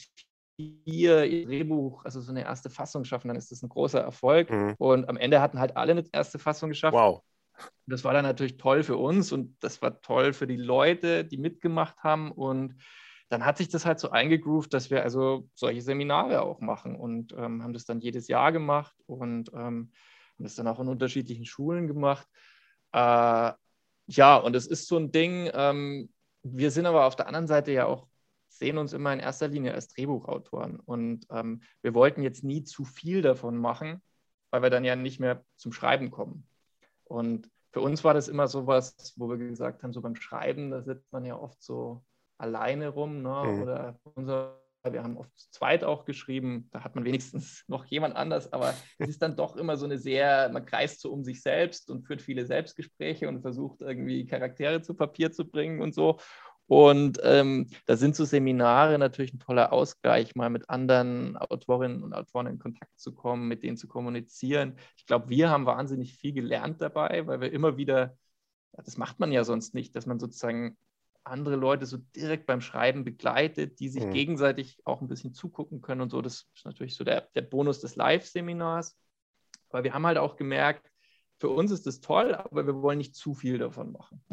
vier 0.56 1.44
Drehbuch, 1.46 2.04
also 2.04 2.20
so 2.20 2.30
eine 2.30 2.44
erste 2.44 2.70
Fassung 2.70 3.04
schaffen, 3.04 3.28
dann 3.28 3.36
ist 3.36 3.50
das 3.50 3.62
ein 3.62 3.68
großer 3.68 4.00
Erfolg. 4.00 4.50
Mhm. 4.50 4.74
Und 4.78 5.08
am 5.08 5.16
Ende 5.16 5.40
hatten 5.40 5.58
halt 5.58 5.76
alle 5.76 5.92
eine 5.92 6.04
erste 6.12 6.38
Fassung 6.38 6.70
geschafft. 6.70 6.94
Wow. 6.94 7.22
Das 7.86 8.04
war 8.04 8.12
dann 8.12 8.24
natürlich 8.24 8.56
toll 8.56 8.82
für 8.82 8.96
uns 8.96 9.32
und 9.32 9.56
das 9.60 9.80
war 9.82 10.00
toll 10.00 10.32
für 10.32 10.46
die 10.46 10.56
Leute, 10.56 11.24
die 11.24 11.38
mitgemacht 11.38 11.98
haben. 12.02 12.32
Und 12.32 12.76
dann 13.28 13.44
hat 13.44 13.58
sich 13.58 13.68
das 13.68 13.86
halt 13.86 13.98
so 14.00 14.10
eingegroovt, 14.10 14.72
dass 14.74 14.90
wir 14.90 15.02
also 15.02 15.48
solche 15.54 15.82
Seminare 15.82 16.42
auch 16.42 16.60
machen 16.60 16.96
und 16.96 17.32
ähm, 17.32 17.62
haben 17.62 17.72
das 17.72 17.84
dann 17.84 18.00
jedes 18.00 18.28
Jahr 18.28 18.52
gemacht 18.52 18.94
und 19.06 19.50
ähm, 19.54 19.92
haben 20.36 20.44
das 20.44 20.54
dann 20.54 20.68
auch 20.68 20.80
in 20.80 20.88
unterschiedlichen 20.88 21.46
Schulen 21.46 21.86
gemacht. 21.86 22.26
Äh, 22.92 23.52
ja, 24.06 24.36
und 24.36 24.54
es 24.54 24.66
ist 24.66 24.86
so 24.88 24.96
ein 24.96 25.12
Ding, 25.12 25.50
ähm, 25.52 26.10
wir 26.42 26.70
sind 26.70 26.86
aber 26.86 27.06
auf 27.06 27.16
der 27.16 27.26
anderen 27.26 27.46
Seite 27.46 27.72
ja 27.72 27.86
auch, 27.86 28.06
sehen 28.48 28.78
uns 28.78 28.92
immer 28.92 29.12
in 29.12 29.20
erster 29.20 29.48
Linie 29.48 29.74
als 29.74 29.88
Drehbuchautoren 29.88 30.78
und 30.78 31.26
ähm, 31.30 31.62
wir 31.82 31.94
wollten 31.94 32.22
jetzt 32.22 32.44
nie 32.44 32.62
zu 32.62 32.84
viel 32.84 33.22
davon 33.22 33.56
machen, 33.56 34.02
weil 34.50 34.62
wir 34.62 34.70
dann 34.70 34.84
ja 34.84 34.94
nicht 34.94 35.18
mehr 35.18 35.44
zum 35.56 35.72
Schreiben 35.72 36.10
kommen. 36.10 36.46
Und 37.04 37.50
für 37.72 37.80
uns 37.80 38.04
war 38.04 38.14
das 38.14 38.28
immer 38.28 38.46
so 38.46 38.68
was, 38.68 39.14
wo 39.16 39.28
wir 39.28 39.36
gesagt 39.36 39.82
haben, 39.82 39.92
so 39.92 40.00
beim 40.00 40.14
Schreiben, 40.14 40.70
da 40.70 40.82
sitzt 40.82 41.12
man 41.12 41.24
ja 41.24 41.36
oft 41.36 41.60
so 41.60 42.04
alleine 42.38 42.88
rum. 42.88 43.22
Ne? 43.22 43.42
Mhm. 43.44 43.62
Oder 43.62 43.98
unser 44.14 44.63
wir 44.92 45.02
haben 45.02 45.16
oft 45.16 45.36
zu 45.36 45.50
zweit 45.50 45.84
auch 45.84 46.04
geschrieben, 46.04 46.68
da 46.70 46.84
hat 46.84 46.94
man 46.94 47.04
wenigstens 47.04 47.64
noch 47.68 47.84
jemand 47.86 48.16
anders, 48.16 48.52
aber 48.52 48.74
es 48.98 49.08
ist 49.08 49.22
dann 49.22 49.36
doch 49.36 49.56
immer 49.56 49.76
so 49.76 49.86
eine 49.86 49.98
sehr, 49.98 50.50
man 50.50 50.66
kreist 50.66 51.00
so 51.00 51.10
um 51.10 51.24
sich 51.24 51.42
selbst 51.42 51.90
und 51.90 52.06
führt 52.06 52.22
viele 52.22 52.44
Selbstgespräche 52.44 53.28
und 53.28 53.40
versucht 53.40 53.80
irgendwie 53.80 54.26
Charaktere 54.26 54.82
zu 54.82 54.94
Papier 54.94 55.32
zu 55.32 55.48
bringen 55.48 55.80
und 55.80 55.94
so. 55.94 56.18
Und 56.66 57.20
ähm, 57.22 57.68
da 57.86 57.96
sind 57.96 58.16
so 58.16 58.24
Seminare 58.24 58.98
natürlich 58.98 59.34
ein 59.34 59.38
toller 59.38 59.72
Ausgleich, 59.72 60.34
mal 60.34 60.48
mit 60.48 60.70
anderen 60.70 61.36
Autorinnen 61.36 62.02
und 62.02 62.14
Autoren 62.14 62.46
in 62.46 62.58
Kontakt 62.58 62.98
zu 62.98 63.14
kommen, 63.14 63.48
mit 63.48 63.62
denen 63.62 63.76
zu 63.76 63.86
kommunizieren. 63.86 64.76
Ich 64.96 65.04
glaube, 65.04 65.28
wir 65.28 65.50
haben 65.50 65.66
wahnsinnig 65.66 66.14
viel 66.14 66.32
gelernt 66.32 66.80
dabei, 66.80 67.26
weil 67.26 67.42
wir 67.42 67.52
immer 67.52 67.76
wieder, 67.76 68.16
das 68.72 68.96
macht 68.96 69.20
man 69.20 69.30
ja 69.30 69.44
sonst 69.44 69.74
nicht, 69.74 69.94
dass 69.94 70.06
man 70.06 70.18
sozusagen 70.18 70.78
andere 71.24 71.56
Leute 71.56 71.86
so 71.86 71.98
direkt 72.16 72.46
beim 72.46 72.60
Schreiben 72.60 73.04
begleitet, 73.04 73.80
die 73.80 73.88
sich 73.88 74.04
mhm. 74.04 74.12
gegenseitig 74.12 74.80
auch 74.84 75.00
ein 75.00 75.08
bisschen 75.08 75.34
zugucken 75.34 75.80
können 75.80 76.02
und 76.02 76.10
so. 76.10 76.20
Das 76.22 76.46
ist 76.54 76.64
natürlich 76.64 76.96
so 76.96 77.04
der, 77.04 77.22
der 77.34 77.42
Bonus 77.42 77.80
des 77.80 77.96
Live-Seminars. 77.96 78.96
Weil 79.70 79.84
wir 79.84 79.94
haben 79.94 80.06
halt 80.06 80.18
auch 80.18 80.36
gemerkt, 80.36 80.90
für 81.38 81.48
uns 81.48 81.70
ist 81.70 81.86
das 81.86 82.00
toll, 82.00 82.34
aber 82.34 82.66
wir 82.66 82.80
wollen 82.80 82.98
nicht 82.98 83.16
zu 83.16 83.34
viel 83.34 83.58
davon 83.58 83.92
machen. 83.92 84.24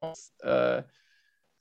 Es 0.00 0.34
äh, 0.40 0.84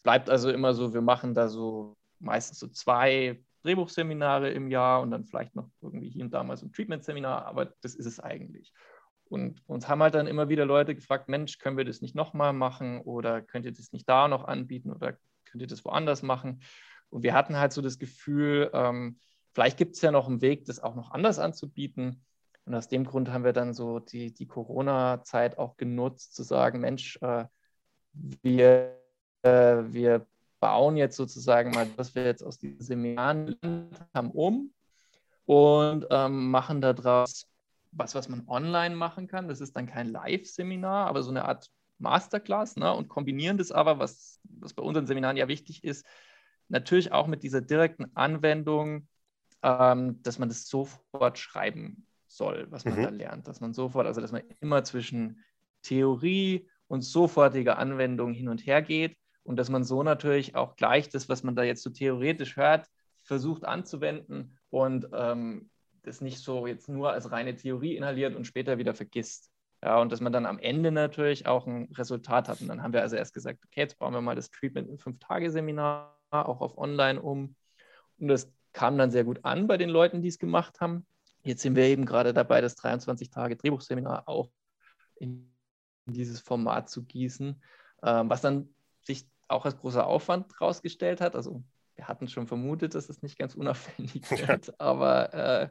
bleibt 0.03 0.29
also 0.29 0.51
immer 0.51 0.73
so, 0.73 0.93
wir 0.93 1.01
machen 1.01 1.33
da 1.33 1.47
so 1.47 1.97
meistens 2.19 2.59
so 2.59 2.67
zwei 2.67 3.43
Drehbuchseminare 3.63 4.51
im 4.51 4.69
Jahr 4.69 5.01
und 5.01 5.11
dann 5.11 5.25
vielleicht 5.25 5.55
noch 5.55 5.69
irgendwie 5.81 6.09
hier 6.09 6.23
und 6.23 6.31
da 6.31 6.43
mal 6.43 6.55
so 6.55 6.67
ein 6.67 6.71
Treatment-Seminar, 6.71 7.45
aber 7.45 7.73
das 7.81 7.95
ist 7.95 8.05
es 8.05 8.19
eigentlich. 8.19 8.71
Und 9.27 9.61
uns 9.67 9.87
haben 9.87 10.01
halt 10.01 10.13
dann 10.13 10.27
immer 10.27 10.49
wieder 10.49 10.65
Leute 10.65 10.95
gefragt, 10.95 11.29
Mensch, 11.29 11.57
können 11.57 11.77
wir 11.77 11.85
das 11.85 12.01
nicht 12.01 12.15
nochmal 12.15 12.53
machen 12.53 13.01
oder 13.01 13.41
könnt 13.41 13.65
ihr 13.65 13.73
das 13.73 13.91
nicht 13.91 14.07
da 14.07 14.27
noch 14.27 14.45
anbieten 14.45 14.91
oder 14.91 15.17
könnt 15.45 15.61
ihr 15.61 15.67
das 15.67 15.83
woanders 15.83 16.21
machen? 16.21 16.61
Und 17.09 17.23
wir 17.23 17.33
hatten 17.33 17.57
halt 17.57 17.73
so 17.73 17.81
das 17.81 17.97
Gefühl, 17.97 18.69
ähm, 18.73 19.19
vielleicht 19.53 19.77
gibt 19.77 19.95
es 19.95 20.01
ja 20.01 20.11
noch 20.11 20.27
einen 20.27 20.41
Weg, 20.41 20.65
das 20.65 20.79
auch 20.79 20.95
noch 20.95 21.11
anders 21.11 21.39
anzubieten. 21.39 22.23
Und 22.65 22.75
aus 22.75 22.87
dem 22.87 23.05
Grund 23.05 23.31
haben 23.31 23.43
wir 23.43 23.53
dann 23.53 23.73
so 23.73 23.99
die, 23.99 24.33
die 24.33 24.47
Corona-Zeit 24.47 25.57
auch 25.57 25.77
genutzt, 25.77 26.35
zu 26.35 26.43
sagen, 26.43 26.79
Mensch, 26.79 27.17
äh, 27.21 27.45
wir, 28.13 28.99
äh, 29.43 29.83
wir 29.87 30.25
bauen 30.59 30.97
jetzt 30.97 31.15
sozusagen 31.15 31.71
mal, 31.71 31.87
was 31.95 32.15
wir 32.15 32.25
jetzt 32.25 32.43
aus 32.43 32.57
diesen 32.57 32.81
Seminaren 32.81 33.55
haben, 34.13 34.31
um 34.31 34.73
und 35.45 36.07
ähm, 36.09 36.49
machen 36.49 36.81
daraus 36.81 37.47
was, 37.95 38.13
was 38.15 38.29
man 38.29 38.47
online 38.47 38.95
machen 38.95 39.27
kann. 39.27 39.47
Das 39.47 39.61
ist 39.61 39.75
dann 39.75 39.87
kein 39.87 40.07
Live-Seminar, 40.07 41.07
aber 41.07 41.23
so 41.23 41.31
eine 41.31 41.45
Art 41.45 41.69
Masterclass 41.97 42.75
ne? 42.75 42.93
und 42.93 43.07
kombinieren 43.07 43.57
das 43.57 43.71
aber, 43.71 43.99
was, 43.99 44.39
was 44.43 44.73
bei 44.73 44.83
unseren 44.83 45.07
Seminaren 45.07 45.37
ja 45.37 45.47
wichtig 45.47 45.83
ist, 45.83 46.05
natürlich 46.67 47.11
auch 47.11 47.27
mit 47.27 47.43
dieser 47.43 47.61
direkten 47.61 48.15
Anwendung, 48.15 49.07
ähm, 49.61 50.21
dass 50.21 50.39
man 50.39 50.49
das 50.49 50.67
sofort 50.67 51.37
schreiben 51.37 52.05
soll, 52.27 52.67
was 52.69 52.85
man 52.85 52.99
mhm. 52.99 53.03
da 53.03 53.09
lernt. 53.09 53.47
Dass 53.47 53.61
man 53.61 53.73
sofort, 53.73 54.07
also 54.07 54.19
dass 54.19 54.31
man 54.31 54.43
immer 54.59 54.83
zwischen 54.83 55.43
Theorie 55.83 56.67
und 56.87 57.01
sofortiger 57.01 57.77
Anwendung 57.77 58.33
hin 58.33 58.49
und 58.49 58.65
her 58.65 58.81
geht 58.81 59.15
und 59.43 59.57
dass 59.57 59.69
man 59.69 59.83
so 59.83 60.03
natürlich 60.03 60.55
auch 60.55 60.75
gleich 60.75 61.09
das, 61.09 61.29
was 61.29 61.43
man 61.43 61.55
da 61.55 61.63
jetzt 61.63 61.83
so 61.83 61.91
theoretisch 61.91 62.57
hört, 62.57 62.87
versucht 63.23 63.65
anzuwenden 63.65 64.57
und 64.69 65.07
ähm, 65.13 65.69
das 66.07 66.21
nicht 66.21 66.39
so 66.39 66.67
jetzt 66.67 66.89
nur 66.89 67.11
als 67.11 67.31
reine 67.31 67.55
Theorie 67.55 67.95
inhaliert 67.95 68.35
und 68.35 68.45
später 68.45 68.77
wieder 68.77 68.93
vergisst. 68.93 69.51
Ja, 69.83 69.99
und 70.01 70.11
dass 70.11 70.21
man 70.21 70.33
dann 70.33 70.45
am 70.45 70.57
Ende 70.57 70.91
natürlich 70.91 71.45
auch 71.45 71.67
ein 71.67 71.91
Resultat 71.93 72.47
hat. 72.49 72.61
Und 72.61 72.69
dann 72.69 72.81
haben 72.81 72.93
wir 72.93 73.01
also 73.01 73.15
erst 73.15 73.33
gesagt, 73.33 73.59
okay, 73.65 73.81
jetzt 73.81 73.99
bauen 73.99 74.13
wir 74.13 74.21
mal 74.21 74.35
das 74.35 74.49
Treatment 74.49 74.89
in 74.89 74.97
Fünf-Tage-Seminar 74.97 76.17
auch 76.31 76.61
auf 76.61 76.77
Online 76.77 77.21
um. 77.21 77.55
Und 78.17 78.27
das 78.27 78.51
kam 78.73 78.97
dann 78.97 79.11
sehr 79.11 79.23
gut 79.23 79.39
an 79.43 79.67
bei 79.67 79.77
den 79.77 79.89
Leuten, 79.89 80.21
die 80.21 80.27
es 80.27 80.39
gemacht 80.39 80.81
haben. 80.81 81.05
Jetzt 81.43 81.61
sind 81.61 81.75
wir 81.75 81.83
eben 81.83 82.05
gerade 82.05 82.33
dabei, 82.33 82.61
das 82.61 82.77
23-Tage-Drehbuchseminar 82.77 84.27
auch 84.27 84.49
in 85.17 85.53
dieses 86.07 86.39
Format 86.39 86.89
zu 86.89 87.03
gießen, 87.03 87.61
ähm, 88.03 88.29
was 88.29 88.41
dann 88.41 88.73
sich 89.01 89.27
auch 89.47 89.65
als 89.65 89.77
großer 89.77 90.05
Aufwand 90.05 90.51
herausgestellt 90.59 91.21
hat. 91.21 91.35
Also 91.35 91.63
wir 91.95 92.07
hatten 92.07 92.27
schon 92.27 92.47
vermutet, 92.47 92.95
dass 92.95 93.09
es 93.09 93.21
nicht 93.21 93.37
ganz 93.37 93.55
unauffällig 93.55 94.21
wird, 94.47 94.79
aber 94.79 95.33
äh, 95.33 95.69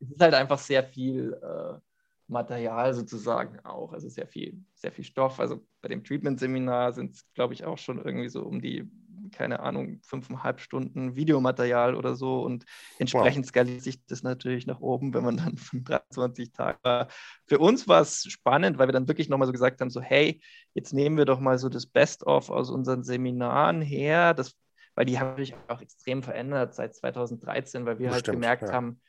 es 0.00 0.10
ist 0.10 0.20
halt 0.20 0.34
einfach 0.34 0.58
sehr 0.58 0.84
viel 0.84 1.32
äh, 1.42 1.78
Material 2.26 2.94
sozusagen 2.94 3.60
auch, 3.60 3.92
also 3.92 4.08
sehr 4.08 4.26
viel, 4.26 4.62
sehr 4.74 4.92
viel 4.92 5.04
Stoff. 5.04 5.40
Also 5.40 5.66
bei 5.82 5.88
dem 5.88 6.04
Treatment-Seminar 6.04 6.92
sind 6.92 7.14
es, 7.14 7.32
glaube 7.34 7.54
ich, 7.54 7.64
auch 7.64 7.78
schon 7.78 8.02
irgendwie 8.02 8.28
so 8.28 8.42
um 8.42 8.62
die, 8.62 8.90
keine 9.30 9.60
Ahnung, 9.60 10.00
fünfeinhalb 10.02 10.60
Stunden 10.60 11.16
Videomaterial 11.16 11.94
oder 11.94 12.14
so 12.16 12.42
und 12.42 12.64
entsprechend 12.98 13.44
wow. 13.44 13.48
skaliert 13.48 13.82
sich 13.82 14.04
das 14.06 14.22
natürlich 14.22 14.66
nach 14.66 14.80
oben, 14.80 15.12
wenn 15.12 15.24
man 15.24 15.36
dann 15.36 15.58
von 15.58 15.84
23 15.84 16.52
Tagen 16.52 16.78
war. 16.82 17.08
Für 17.46 17.58
uns 17.58 17.88
war 17.88 18.00
es 18.00 18.22
spannend, 18.24 18.78
weil 18.78 18.88
wir 18.88 18.92
dann 18.92 19.08
wirklich 19.08 19.28
nochmal 19.28 19.46
so 19.46 19.52
gesagt 19.52 19.80
haben, 19.80 19.90
so 19.90 20.00
hey, 20.00 20.40
jetzt 20.72 20.94
nehmen 20.94 21.18
wir 21.18 21.26
doch 21.26 21.40
mal 21.40 21.58
so 21.58 21.68
das 21.68 21.86
Best-of 21.86 22.48
aus 22.48 22.70
unseren 22.70 23.04
Seminaren 23.04 23.82
her, 23.82 24.32
das 24.32 24.56
weil 24.94 25.06
die 25.06 25.18
haben 25.18 25.36
sich 25.36 25.54
auch 25.68 25.80
extrem 25.80 26.22
verändert 26.22 26.74
seit 26.74 26.94
2013, 26.94 27.86
weil 27.86 27.98
wir 27.98 28.06
das 28.06 28.14
halt 28.14 28.24
stimmt, 28.26 28.36
gemerkt 28.36 28.62
ja. 28.62 28.72
haben, 28.72 29.00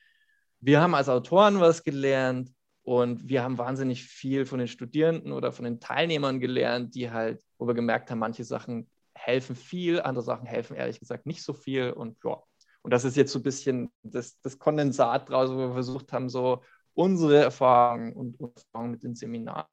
wir 0.59 0.81
haben 0.81 0.95
als 0.95 1.09
Autoren 1.09 1.59
was 1.59 1.83
gelernt 1.83 2.51
und 2.83 3.27
wir 3.27 3.43
haben 3.43 3.57
wahnsinnig 3.57 4.03
viel 4.03 4.45
von 4.45 4.59
den 4.59 4.67
Studierenden 4.67 5.31
oder 5.31 5.51
von 5.51 5.65
den 5.65 5.79
Teilnehmern 5.79 6.39
gelernt, 6.39 6.95
die 6.95 7.11
halt, 7.11 7.43
wo 7.57 7.67
wir 7.67 7.73
gemerkt 7.73 8.09
haben, 8.11 8.19
manche 8.19 8.43
Sachen 8.43 8.89
helfen 9.13 9.55
viel, 9.55 10.01
andere 10.01 10.23
Sachen 10.23 10.45
helfen 10.45 10.75
ehrlich 10.75 10.99
gesagt 10.99 11.25
nicht 11.25 11.43
so 11.43 11.53
viel 11.53 11.91
und 11.91 12.17
ja. 12.23 12.41
Und 12.81 12.91
das 12.91 13.03
ist 13.03 13.17
jetzt 13.17 13.31
so 13.31 13.39
ein 13.39 13.43
bisschen 13.43 13.91
das, 14.03 14.39
das 14.41 14.59
Kondensat 14.59 15.29
draus, 15.29 15.49
wo 15.49 15.57
wir 15.57 15.73
versucht 15.73 16.13
haben, 16.13 16.29
so 16.29 16.61
unsere 16.93 17.37
Erfahrungen 17.37 18.13
und 18.13 18.39
Erfahrungen 18.39 18.91
mit 18.91 19.03
den 19.03 19.15
Seminaren 19.15 19.65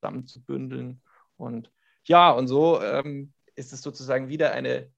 zusammenzubündeln. 0.00 1.02
Und 1.36 1.70
ja, 2.04 2.32
und 2.32 2.48
so 2.48 2.82
ähm, 2.82 3.32
ist 3.56 3.72
es 3.72 3.82
sozusagen 3.82 4.28
wieder 4.28 4.52
eine 4.52 4.90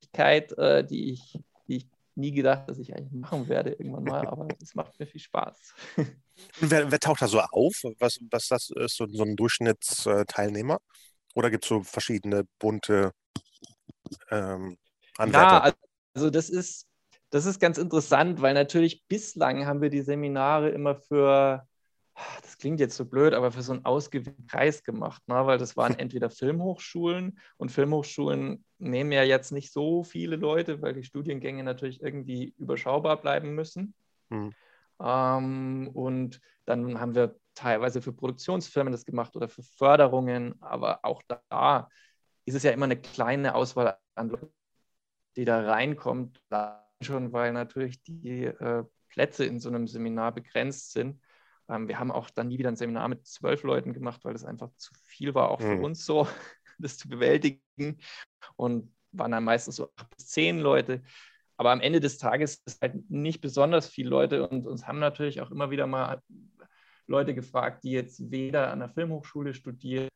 Tätigkeit, 0.00 0.52
äh, 0.58 0.84
die, 0.84 1.12
ich, 1.12 1.38
die 1.66 1.76
ich 1.76 1.88
nie 2.14 2.32
gedacht, 2.32 2.68
dass 2.68 2.78
ich 2.78 2.94
eigentlich 2.94 3.12
machen 3.12 3.48
werde 3.48 3.70
irgendwann 3.70 4.04
mal, 4.04 4.26
aber 4.26 4.48
es 4.62 4.74
macht 4.74 4.98
mir 4.98 5.06
viel 5.06 5.20
Spaß. 5.20 5.74
Und 5.96 6.70
wer, 6.70 6.90
wer, 6.90 7.00
taucht 7.00 7.22
da 7.22 7.28
so 7.28 7.40
auf? 7.40 7.82
Was, 7.98 8.18
was 8.30 8.48
das 8.48 8.70
ist 8.70 8.96
so, 8.96 9.06
so 9.06 9.24
ein 9.24 9.36
Durchschnittsteilnehmer? 9.36 10.80
Oder 11.34 11.50
gibt 11.50 11.64
es 11.64 11.68
so 11.68 11.82
verschiedene 11.82 12.44
bunte 12.58 13.12
ähm, 14.30 14.76
Anwärter? 15.16 15.68
Ja, 15.68 15.74
also 16.14 16.30
das 16.30 16.48
ist, 16.48 16.86
das 17.30 17.46
ist 17.46 17.60
ganz 17.60 17.78
interessant, 17.78 18.40
weil 18.40 18.54
natürlich 18.54 19.06
bislang 19.06 19.66
haben 19.66 19.80
wir 19.80 19.90
die 19.90 20.02
Seminare 20.02 20.70
immer 20.70 20.96
für 20.96 21.68
das 22.42 22.58
klingt 22.58 22.80
jetzt 22.80 22.96
so 22.96 23.04
blöd, 23.04 23.34
aber 23.34 23.52
für 23.52 23.62
so 23.62 23.72
einen 23.72 23.84
ausgewählten 23.84 24.46
Kreis 24.46 24.82
gemacht, 24.82 25.26
ne? 25.28 25.46
weil 25.46 25.58
das 25.58 25.76
waren 25.76 25.94
entweder 25.98 26.30
Filmhochschulen 26.30 27.38
und 27.56 27.70
Filmhochschulen 27.70 28.64
nehmen 28.78 29.12
ja 29.12 29.22
jetzt 29.22 29.52
nicht 29.52 29.72
so 29.72 30.04
viele 30.04 30.36
Leute, 30.36 30.82
weil 30.82 30.94
die 30.94 31.04
Studiengänge 31.04 31.64
natürlich 31.64 32.02
irgendwie 32.02 32.54
überschaubar 32.58 33.20
bleiben 33.20 33.54
müssen. 33.54 33.94
Mhm. 34.28 34.52
Ähm, 35.00 35.90
und 35.92 36.40
dann 36.66 37.00
haben 37.00 37.14
wir 37.14 37.36
teilweise 37.54 38.00
für 38.00 38.12
Produktionsfirmen 38.12 38.92
das 38.92 39.04
gemacht 39.04 39.36
oder 39.36 39.48
für 39.48 39.62
Förderungen, 39.62 40.54
aber 40.60 41.00
auch 41.02 41.22
da 41.26 41.88
ist 42.44 42.54
es 42.54 42.62
ja 42.62 42.70
immer 42.70 42.84
eine 42.84 43.00
kleine 43.00 43.54
Auswahl 43.54 43.96
an 44.14 44.30
Leuten, 44.30 44.52
die 45.36 45.44
da 45.44 45.60
reinkommt, 45.60 46.40
schon 47.02 47.32
weil 47.32 47.52
natürlich 47.52 48.02
die 48.02 48.44
äh, 48.44 48.84
Plätze 49.08 49.44
in 49.44 49.58
so 49.58 49.68
einem 49.68 49.86
Seminar 49.86 50.32
begrenzt 50.32 50.92
sind. 50.92 51.20
Ähm, 51.70 51.88
wir 51.88 51.98
haben 51.98 52.10
auch 52.10 52.30
dann 52.30 52.48
nie 52.48 52.58
wieder 52.58 52.68
ein 52.68 52.76
Seminar 52.76 53.08
mit 53.08 53.26
zwölf 53.26 53.62
Leuten 53.62 53.92
gemacht, 53.92 54.24
weil 54.24 54.32
das 54.32 54.44
einfach 54.44 54.70
zu 54.76 54.92
viel 55.04 55.34
war, 55.34 55.50
auch 55.50 55.60
für 55.60 55.76
mhm. 55.76 55.84
uns 55.84 56.04
so, 56.04 56.26
das 56.78 56.98
zu 56.98 57.08
bewältigen. 57.08 57.60
Und 58.56 58.92
waren 59.12 59.32
dann 59.32 59.44
meistens 59.44 59.76
so 59.76 59.90
acht 59.96 60.10
bis 60.16 60.28
zehn 60.28 60.58
Leute. 60.58 61.02
Aber 61.56 61.72
am 61.72 61.80
Ende 61.80 62.00
des 62.00 62.18
Tages 62.18 62.62
ist 62.64 62.80
halt 62.80 63.10
nicht 63.10 63.40
besonders 63.40 63.86
viele 63.86 64.08
Leute 64.08 64.48
und 64.48 64.66
uns 64.66 64.86
haben 64.86 64.98
natürlich 64.98 65.40
auch 65.40 65.50
immer 65.50 65.70
wieder 65.70 65.86
mal 65.86 66.22
Leute 67.06 67.34
gefragt, 67.34 67.84
die 67.84 67.90
jetzt 67.90 68.30
weder 68.30 68.70
an 68.70 68.78
der 68.78 68.88
Filmhochschule 68.88 69.52
studieren, 69.52 70.08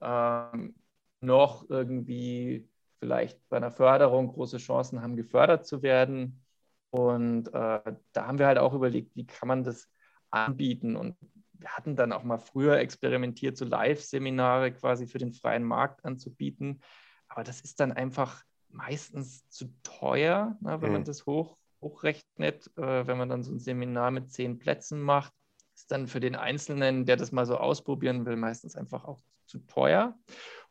ähm, 0.00 0.74
noch 1.20 1.68
irgendwie 1.68 2.68
vielleicht 2.98 3.38
bei 3.48 3.58
einer 3.58 3.70
Förderung 3.70 4.28
große 4.28 4.56
Chancen 4.56 5.02
haben, 5.02 5.16
gefördert 5.16 5.66
zu 5.66 5.82
werden. 5.82 6.42
Und 6.90 7.48
äh, 7.48 7.94
da 8.12 8.26
haben 8.26 8.38
wir 8.38 8.46
halt 8.46 8.58
auch 8.58 8.74
überlegt, 8.74 9.14
wie 9.14 9.26
kann 9.26 9.48
man 9.48 9.62
das 9.62 9.88
anbieten. 10.30 10.96
Und 10.96 11.16
wir 11.52 11.70
hatten 11.70 11.96
dann 11.96 12.12
auch 12.12 12.22
mal 12.22 12.38
früher 12.38 12.78
experimentiert, 12.78 13.56
so 13.56 13.64
Live-Seminare 13.64 14.72
quasi 14.72 15.06
für 15.06 15.18
den 15.18 15.32
freien 15.32 15.64
Markt 15.64 16.04
anzubieten. 16.04 16.80
Aber 17.28 17.44
das 17.44 17.60
ist 17.60 17.80
dann 17.80 17.92
einfach 17.92 18.42
meistens 18.68 19.48
zu 19.48 19.72
teuer, 19.82 20.56
ne, 20.60 20.80
wenn 20.80 20.88
mhm. 20.88 20.94
man 20.94 21.04
das 21.04 21.26
hoch, 21.26 21.56
hochrechnet. 21.80 22.70
Äh, 22.76 23.06
wenn 23.06 23.18
man 23.18 23.28
dann 23.28 23.42
so 23.42 23.52
ein 23.52 23.58
Seminar 23.58 24.10
mit 24.10 24.30
zehn 24.32 24.58
Plätzen 24.58 25.00
macht, 25.00 25.32
ist 25.74 25.90
dann 25.90 26.06
für 26.06 26.20
den 26.20 26.36
Einzelnen, 26.36 27.06
der 27.06 27.16
das 27.16 27.32
mal 27.32 27.46
so 27.46 27.56
ausprobieren 27.56 28.26
will, 28.26 28.36
meistens 28.36 28.76
einfach 28.76 29.04
auch 29.04 29.20
zu 29.46 29.58
teuer. 29.66 30.18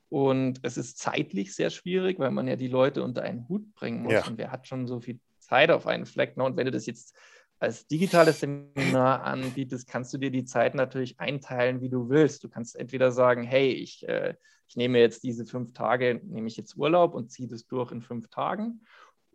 Und 0.10 0.60
es 0.64 0.78
ist 0.78 0.98
zeitlich 0.98 1.54
sehr 1.54 1.70
schwierig, 1.70 2.18
weil 2.20 2.32
man 2.32 2.48
ja 2.48 2.56
die 2.56 2.68
Leute 2.68 3.04
unter 3.04 3.22
einen 3.22 3.48
Hut 3.48 3.74
bringen 3.76 4.04
muss. 4.04 4.14
Ja. 4.14 4.26
Und 4.26 4.38
wer 4.38 4.52
hat 4.52 4.68
schon 4.68 4.88
so 4.88 5.00
viel 5.00 5.20
Zeit 5.38 5.70
auf 5.70 5.86
einen 5.86 6.06
Fleck? 6.06 6.36
Ne? 6.36 6.44
Und 6.44 6.58
wenn 6.58 6.66
du 6.66 6.72
das 6.72 6.88
jetzt 6.88 7.16
als 7.60 7.88
digitales 7.88 8.40
Seminar 8.40 9.24
anbietest, 9.24 9.88
kannst 9.88 10.14
du 10.14 10.18
dir 10.18 10.32
die 10.32 10.46
Zeit 10.46 10.76
natürlich 10.76 11.20
einteilen, 11.20 11.82
wie 11.82 11.90
du 11.90 12.10
willst. 12.10 12.44
Du 12.44 12.50
kannst 12.50 12.76
entweder 12.76 13.12
sagen, 13.12 13.44
hey, 13.44 13.72
ich, 13.72 14.08
äh, 14.08 14.36
ich 14.68 14.78
nehme 14.78 15.00
jetzt 15.00 15.24
diese 15.24 15.46
fünf 15.46 15.74
Tage, 15.74 16.22
nehme 16.24 16.48
ich 16.48 16.58
jetzt 16.58 16.78
Urlaub 16.78 17.14
und 17.14 17.32
ziehe 17.32 17.50
das 17.50 17.68
durch 17.68 17.92
in 17.92 18.02
fünf 18.02 18.30
Tagen. 18.30 18.82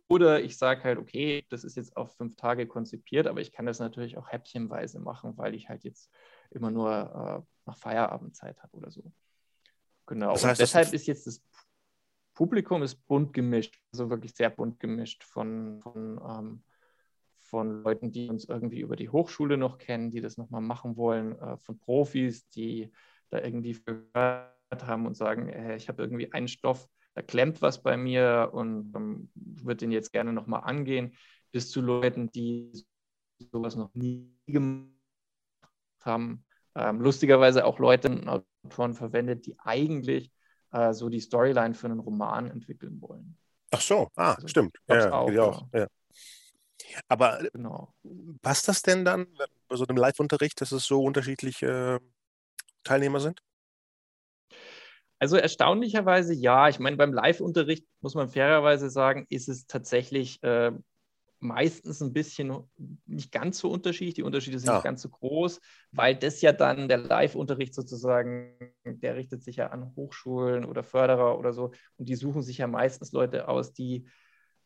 Oder 0.07 0.41
ich 0.41 0.57
sage 0.57 0.83
halt, 0.83 0.97
okay, 0.97 1.45
das 1.49 1.63
ist 1.63 1.77
jetzt 1.77 1.95
auf 1.97 2.15
fünf 2.15 2.35
Tage 2.35 2.67
konzipiert, 2.67 3.27
aber 3.27 3.41
ich 3.41 3.51
kann 3.51 3.65
das 3.65 3.79
natürlich 3.79 4.17
auch 4.17 4.31
häppchenweise 4.31 4.99
machen, 4.99 5.37
weil 5.37 5.55
ich 5.55 5.69
halt 5.69 5.83
jetzt 5.83 6.11
immer 6.51 6.71
nur 6.71 6.91
äh, 6.91 7.41
nach 7.65 7.77
Feierabendzeit 7.77 8.61
habe 8.61 8.75
oder 8.75 8.91
so. 8.91 9.11
Genau. 10.05 10.33
Das 10.33 10.45
heißt, 10.45 10.61
deshalb 10.61 10.93
ist 10.93 11.07
jetzt 11.07 11.25
das 11.25 11.43
Publikum 12.35 12.83
ist 12.83 12.95
bunt 13.07 13.33
gemischt, 13.33 13.79
also 13.91 14.09
wirklich 14.09 14.35
sehr 14.35 14.49
bunt 14.49 14.79
gemischt 14.79 15.23
von, 15.23 15.79
von, 15.81 16.19
ähm, 16.27 16.63
von 17.45 17.83
Leuten, 17.83 18.11
die 18.11 18.29
uns 18.29 18.45
irgendwie 18.45 18.79
über 18.79 18.95
die 18.95 19.09
Hochschule 19.09 19.57
noch 19.57 19.77
kennen, 19.77 20.11
die 20.11 20.21
das 20.21 20.37
nochmal 20.37 20.61
machen 20.61 20.97
wollen, 20.97 21.37
äh, 21.39 21.57
von 21.57 21.77
Profis, 21.77 22.49
die 22.49 22.91
da 23.29 23.39
irgendwie 23.39 23.77
gehört 23.85 24.51
haben 24.81 25.05
und 25.05 25.15
sagen, 25.15 25.47
hey, 25.49 25.75
ich 25.75 25.87
habe 25.87 26.01
irgendwie 26.01 26.31
einen 26.33 26.47
Stoff, 26.47 26.87
da 27.13 27.21
klemmt 27.21 27.61
was 27.61 27.81
bei 27.81 27.97
mir 27.97 28.49
und 28.53 28.93
ähm, 28.95 29.29
würde 29.35 29.77
den 29.77 29.91
jetzt 29.91 30.11
gerne 30.11 30.33
nochmal 30.33 30.63
angehen, 30.63 31.15
bis 31.51 31.69
zu 31.69 31.81
Leuten, 31.81 32.31
die 32.31 32.71
sowas 33.51 33.75
noch 33.75 33.93
nie 33.93 34.29
gemacht 34.47 34.89
haben. 36.01 36.43
Ähm, 36.75 36.99
lustigerweise 36.99 37.65
auch 37.65 37.79
Leute, 37.79 38.43
Autoren 38.63 38.93
verwendet, 38.93 39.45
die 39.45 39.57
eigentlich 39.59 40.31
äh, 40.71 40.93
so 40.93 41.09
die 41.09 41.21
Storyline 41.21 41.73
für 41.73 41.87
einen 41.87 41.99
Roman 41.99 42.49
entwickeln 42.49 42.99
wollen. 43.01 43.37
Ach 43.71 43.81
so, 43.81 44.09
ah, 44.15 44.33
also, 44.33 44.47
stimmt. 44.47 44.77
Ja, 44.87 45.11
auch, 45.11 45.31
auch. 45.37 45.67
Ja. 45.73 45.87
Aber 47.07 47.41
äh, 47.41 47.49
genau. 47.51 47.93
passt 48.41 48.67
das 48.67 48.81
denn 48.81 49.05
dann 49.05 49.27
bei 49.67 49.75
so 49.75 49.85
einem 49.85 49.97
Live-Unterricht, 49.97 50.61
dass 50.61 50.71
es 50.71 50.85
so 50.85 51.03
unterschiedliche 51.03 51.99
Teilnehmer 52.83 53.19
sind? 53.19 53.41
Also 55.19 55.37
erstaunlicherweise 55.37 56.33
ja. 56.33 56.69
Ich 56.69 56.79
meine, 56.79 56.97
beim 56.97 57.13
Live-Unterricht 57.13 57.85
muss 58.01 58.15
man 58.15 58.29
fairerweise 58.29 58.89
sagen, 58.89 59.25
ist 59.29 59.47
es 59.47 59.65
tatsächlich 59.65 60.43
äh, 60.43 60.71
meistens 61.39 62.01
ein 62.01 62.13
bisschen 62.13 62.53
nicht 63.05 63.31
ganz 63.31 63.59
so 63.59 63.69
unterschiedlich. 63.69 64.15
Die 64.15 64.23
Unterschiede 64.23 64.59
sind 64.59 64.67
ja. 64.67 64.75
nicht 64.75 64.83
ganz 64.83 65.01
so 65.01 65.09
groß, 65.09 65.61
weil 65.91 66.15
das 66.15 66.41
ja 66.41 66.51
dann 66.51 66.89
der 66.89 66.97
Live-Unterricht 66.97 67.73
sozusagen, 67.73 68.53
der 68.83 69.15
richtet 69.15 69.43
sich 69.43 69.57
ja 69.57 69.67
an 69.67 69.93
Hochschulen 69.95 70.65
oder 70.65 70.83
Förderer 70.83 71.37
oder 71.37 71.53
so. 71.53 71.71
Und 71.97 72.09
die 72.09 72.15
suchen 72.15 72.41
sich 72.41 72.57
ja 72.57 72.67
meistens 72.67 73.11
Leute 73.11 73.47
aus, 73.47 73.73
die, 73.73 74.07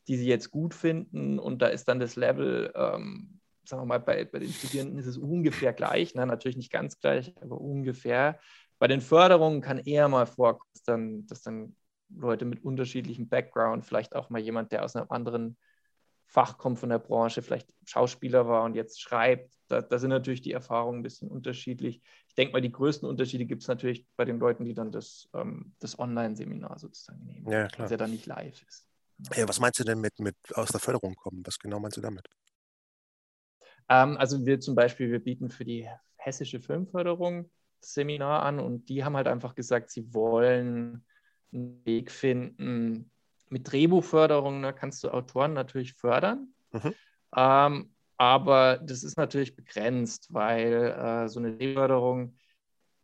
die 0.08 0.18
sie 0.18 0.27
jetzt 0.27 0.51
gut 0.51 0.74
finden. 0.74 1.39
Und 1.39 1.62
da 1.62 1.68
ist 1.68 1.88
dann 1.88 2.00
das 2.00 2.15
Level, 2.15 2.72
ähm, 2.75 3.39
sagen 3.63 3.82
wir 3.84 3.86
mal, 3.86 4.00
bei, 4.00 4.25
bei 4.25 4.39
den 4.39 4.51
Studierenden 4.51 4.98
ist 4.98 5.06
es 5.06 5.18
ungefähr 5.18 5.74
gleich. 5.74 6.13
Na, 6.15 6.25
natürlich 6.25 6.58
nicht 6.58 6.72
ganz 6.72 7.00
gleich, 7.00 7.34
aber 7.41 7.60
ungefähr. 7.60 8.39
Bei 8.79 8.88
den 8.88 9.01
Förderungen 9.01 9.62
kann 9.62 9.77
eher 9.77 10.08
mal 10.08 10.25
vorkommen, 10.25 11.27
dass 11.27 11.41
dann 11.41 11.75
Leute 12.10 12.46
mit 12.46 12.63
unterschiedlichem 12.63 13.27
Background, 13.27 13.86
vielleicht 13.86 14.15
auch 14.15 14.29
mal 14.29 14.39
jemand, 14.39 14.72
der 14.72 14.84
aus 14.84 14.96
einem 14.96 15.10
anderen 15.10 15.58
Fach 16.25 16.60
kommt 16.60 16.77
von 16.77 16.89
der 16.89 17.00
Branche, 17.00 17.41
vielleicht 17.41 17.74
Schauspieler 17.86 18.48
war 18.48 18.63
und 18.63 18.75
jetzt 18.75 19.01
schreibt. 19.01 19.51
Da, 19.68 19.82
da 19.82 19.98
sind 19.98 20.12
natürlich 20.12 20.41
die 20.41 20.51
Erfahrungen 20.51 21.00
ein 21.00 21.03
bisschen 21.03 21.29
unterschiedlich. 21.29 22.01
Ich 22.27 22.36
denke 22.36 22.53
mal, 22.53 22.62
die 22.62 22.72
größten 22.72 23.10
Unterschiede 23.10 23.46
gibt 23.46 23.63
es 23.63 23.68
natürlich 23.68 24.06
bei 24.15 24.25
den 24.25 24.38
Leuten, 24.38 24.63
die 24.63 24.75
dann 24.75 24.91
das, 24.91 25.27
ähm, 25.34 25.74
das 25.79 25.98
Online-Seminar 25.98 26.77
sozusagen 26.77 27.25
nehmen, 27.25 27.50
ja, 27.50 27.68
klar. 27.68 27.86
was 27.86 27.91
ja 27.91 27.98
dann 27.98 28.12
nicht 28.12 28.27
live 28.27 28.62
ist. 28.67 28.88
Ja, 29.36 29.47
was 29.47 29.60
meinst 29.60 29.79
du 29.79 29.84
denn 29.84 29.99
mit, 29.99 30.19
mit 30.19 30.36
aus 30.53 30.69
der 30.69 30.79
Förderung 30.79 31.15
kommen? 31.15 31.45
Was 31.45 31.60
genau 31.60 31.79
meinst 31.79 31.97
du 31.97 32.01
damit? 32.01 32.27
Ähm, 33.89 34.17
also 34.17 34.45
wir 34.45 34.60
zum 34.60 34.75
Beispiel, 34.75 35.12
wir 35.12 35.19
bieten 35.19 35.49
für 35.49 35.65
die 35.65 35.88
hessische 36.15 36.60
Filmförderung 36.60 37.49
Seminar 37.82 38.43
an 38.43 38.60
und 38.60 38.89
die 38.89 39.03
haben 39.03 39.15
halt 39.15 39.27
einfach 39.27 39.55
gesagt, 39.55 39.89
sie 39.89 40.13
wollen 40.13 41.05
einen 41.53 41.86
Weg 41.86 42.12
finden. 42.12 43.12
Mit 43.49 43.71
Drehbuchförderung 43.71 44.62
ne, 44.62 44.73
kannst 44.73 45.03
du 45.03 45.10
Autoren 45.10 45.53
natürlich 45.53 45.93
fördern, 45.93 46.53
mhm. 46.71 46.93
ähm, 47.36 47.93
aber 48.17 48.77
das 48.77 49.03
ist 49.03 49.17
natürlich 49.17 49.55
begrenzt, 49.55 50.27
weil 50.34 50.73
äh, 50.73 51.29
so 51.29 51.39
eine 51.39 51.55
Drehförderung 51.55 52.38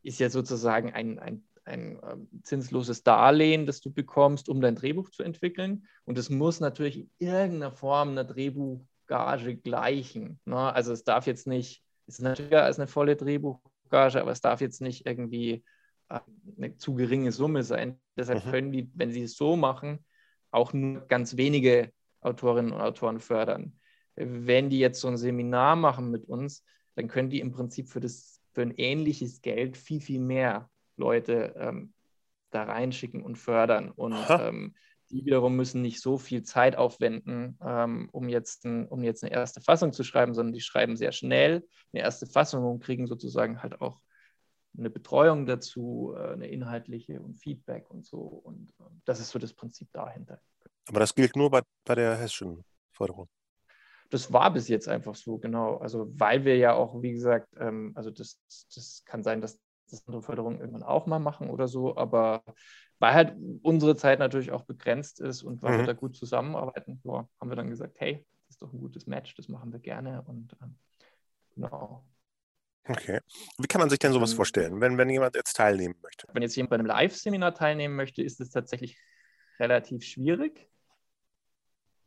ist 0.04 0.20
ja 0.20 0.30
sozusagen 0.30 0.94
ein, 0.94 1.18
ein, 1.20 1.45
ein 1.66 1.98
äh, 2.02 2.16
zinsloses 2.44 3.04
Darlehen, 3.04 3.66
das 3.66 3.82
du 3.82 3.92
bekommst, 3.92 4.50
um 4.50 4.62
dein 4.62 4.76
Drehbuch 4.76 5.10
zu 5.10 5.24
entwickeln. 5.24 5.88
Und 6.06 6.18
es 6.18 6.30
muss 6.30 6.60
natürlich 6.60 7.00
in 7.00 7.10
irgendeiner 7.18 7.72
Form 7.72 8.10
einer 8.10 8.24
Drehbuchgage 8.24 9.58
gleichen. 9.58 10.40
Ne? 10.46 10.58
Also 10.58 10.94
es 10.94 11.04
darf 11.04 11.28
jetzt 11.28 11.48
nicht, 11.48 11.84
es 12.08 12.16
ist 12.16 12.22
natürlich 12.22 12.56
als 12.56 12.80
eine 12.80 12.88
volle 12.88 13.16
Drehbuch 13.16 13.60
Gage, 13.90 14.22
aber 14.22 14.32
es 14.32 14.42
darf 14.42 14.62
jetzt 14.62 14.82
nicht 14.82 15.06
irgendwie 15.06 15.64
äh, 16.10 16.20
eine 16.58 16.78
zu 16.78 16.94
geringe 16.96 17.32
Summe 17.32 17.64
sein. 17.64 18.00
Deshalb 18.18 18.46
mhm. 18.46 18.52
können 18.52 18.72
die, 18.72 18.92
wenn 18.94 19.12
sie 19.12 19.24
es 19.24 19.36
so 19.36 19.56
machen, 19.56 20.06
auch 20.52 20.74
nur 20.74 21.02
ganz 21.08 21.38
wenige 21.38 21.92
Autorinnen 22.22 22.72
und 22.72 22.82
Autoren 22.82 23.20
fördern. 23.20 23.80
Wenn 24.16 24.70
die 24.70 24.80
jetzt 24.80 25.02
so 25.02 25.08
ein 25.08 25.18
Seminar 25.18 25.76
machen 25.76 26.10
mit 26.12 26.26
uns, 26.26 26.64
dann 26.96 27.08
können 27.08 27.30
die 27.30 27.42
im 27.42 27.52
Prinzip 27.52 27.90
für, 27.90 28.00
das, 28.00 28.42
für 28.54 28.62
ein 28.62 28.74
ähnliches 28.78 29.42
Geld 29.42 29.76
viel, 29.76 30.00
viel 30.00 30.22
mehr 30.22 30.70
Leute 30.98 31.56
ähm, 31.58 31.94
da 32.52 32.64
reinschicken 32.64 33.24
und 33.24 33.38
fördern. 33.38 33.92
Und 33.92 34.16
ähm, 34.30 34.76
die 35.12 35.26
wiederum 35.26 35.56
müssen 35.56 35.82
nicht 35.82 36.02
so 36.02 36.18
viel 36.18 36.44
Zeit 36.44 36.76
aufwenden, 36.76 37.58
ähm, 37.64 38.10
um, 38.12 38.30
jetzt 38.30 38.66
ein, 38.66 38.88
um 38.88 39.04
jetzt 39.04 39.24
eine 39.24 39.34
erste 39.34 39.62
Fassung 39.62 39.94
zu 39.94 40.04
schreiben, 40.04 40.34
sondern 40.34 40.54
die 40.54 40.62
schreiben 40.62 40.98
sehr 40.98 41.12
schnell 41.12 41.68
eine 41.94 42.02
erste 42.02 42.26
Fassung 42.26 42.66
und 42.66 42.84
kriegen 42.84 43.08
sozusagen 43.08 43.62
halt 43.62 43.82
auch 43.82 44.02
eine 44.78 44.90
Betreuung 44.90 45.46
dazu, 45.46 46.14
äh, 46.18 46.34
eine 46.34 46.48
inhaltliche 46.48 47.22
und 47.22 47.36
Feedback 47.36 47.90
und 47.90 48.06
so. 48.06 48.20
Und 48.20 48.74
äh, 48.80 48.84
das 49.06 49.20
ist 49.20 49.30
so 49.30 49.40
das 49.40 49.54
Prinzip 49.54 49.90
dahinter. 49.94 50.42
Aber 50.88 51.00
das 51.00 51.16
gilt 51.16 51.36
nur 51.36 51.50
bei, 51.50 51.62
bei 51.86 51.96
der 51.96 52.16
hessischen 52.18 52.64
Förderung. 52.92 53.28
Das 54.10 54.32
war 54.32 54.52
bis 54.54 54.68
jetzt 54.68 54.88
einfach 54.88 55.16
so, 55.16 55.38
genau. 55.38 55.78
Also 55.78 56.08
weil 56.20 56.46
wir 56.46 56.58
ja 56.58 56.74
auch, 56.74 57.02
wie 57.02 57.12
gesagt, 57.12 57.48
ähm, 57.58 57.92
also 57.96 58.12
das, 58.12 58.40
das 58.74 59.04
kann 59.06 59.24
sein, 59.24 59.42
dass 59.42 59.60
das 59.92 60.08
andere 60.08 60.22
Förderungen 60.22 60.60
irgendwann 60.60 60.84
auch 60.84 61.06
mal 61.06 61.20
machen 61.20 61.50
oder 61.50 61.68
so, 61.68 61.96
aber 61.98 62.44
weil 63.00 63.14
halt 63.14 63.36
unsere 63.62 63.96
Zeit 63.96 64.20
natürlich 64.20 64.52
auch 64.52 64.64
begrenzt 64.64 65.20
ist 65.20 65.44
und 65.44 65.62
weil 65.62 65.74
mhm. 65.74 65.78
wir 65.80 65.86
da 65.88 65.94
gut 65.94 66.16
zusammenarbeiten, 66.16 67.00
so, 67.04 67.28
haben 67.40 67.50
wir 67.50 67.56
dann 67.56 67.70
gesagt, 67.70 68.00
hey, 68.00 68.26
das 68.48 68.56
ist 68.56 68.62
doch 68.62 68.72
ein 68.72 68.80
gutes 68.80 69.08
Match, 69.08 69.36
das 69.36 69.50
machen 69.50 69.72
wir 69.72 69.80
gerne 69.80 70.24
und 70.28 70.56
ähm, 70.62 70.76
genau. 71.56 72.06
Okay. 72.88 73.20
Wie 73.58 73.68
kann 73.68 73.80
man 73.80 73.90
sich 73.90 74.00
denn 74.00 74.14
sowas 74.14 74.32
ähm, 74.32 74.36
vorstellen, 74.36 74.82
wenn, 74.82 74.98
wenn 74.98 75.10
jemand 75.10 75.36
jetzt 75.36 75.56
teilnehmen 75.56 75.96
möchte? 76.04 76.28
Wenn 76.32 76.44
jetzt 76.44 76.56
jemand 76.56 76.70
bei 76.70 76.76
einem 76.76 76.86
Live-Seminar 76.86 77.56
teilnehmen 77.56 77.96
möchte, 77.96 78.22
ist 78.22 78.40
es 78.40 78.52
tatsächlich 78.52 78.98
relativ 79.60 80.04
schwierig, 80.04 80.70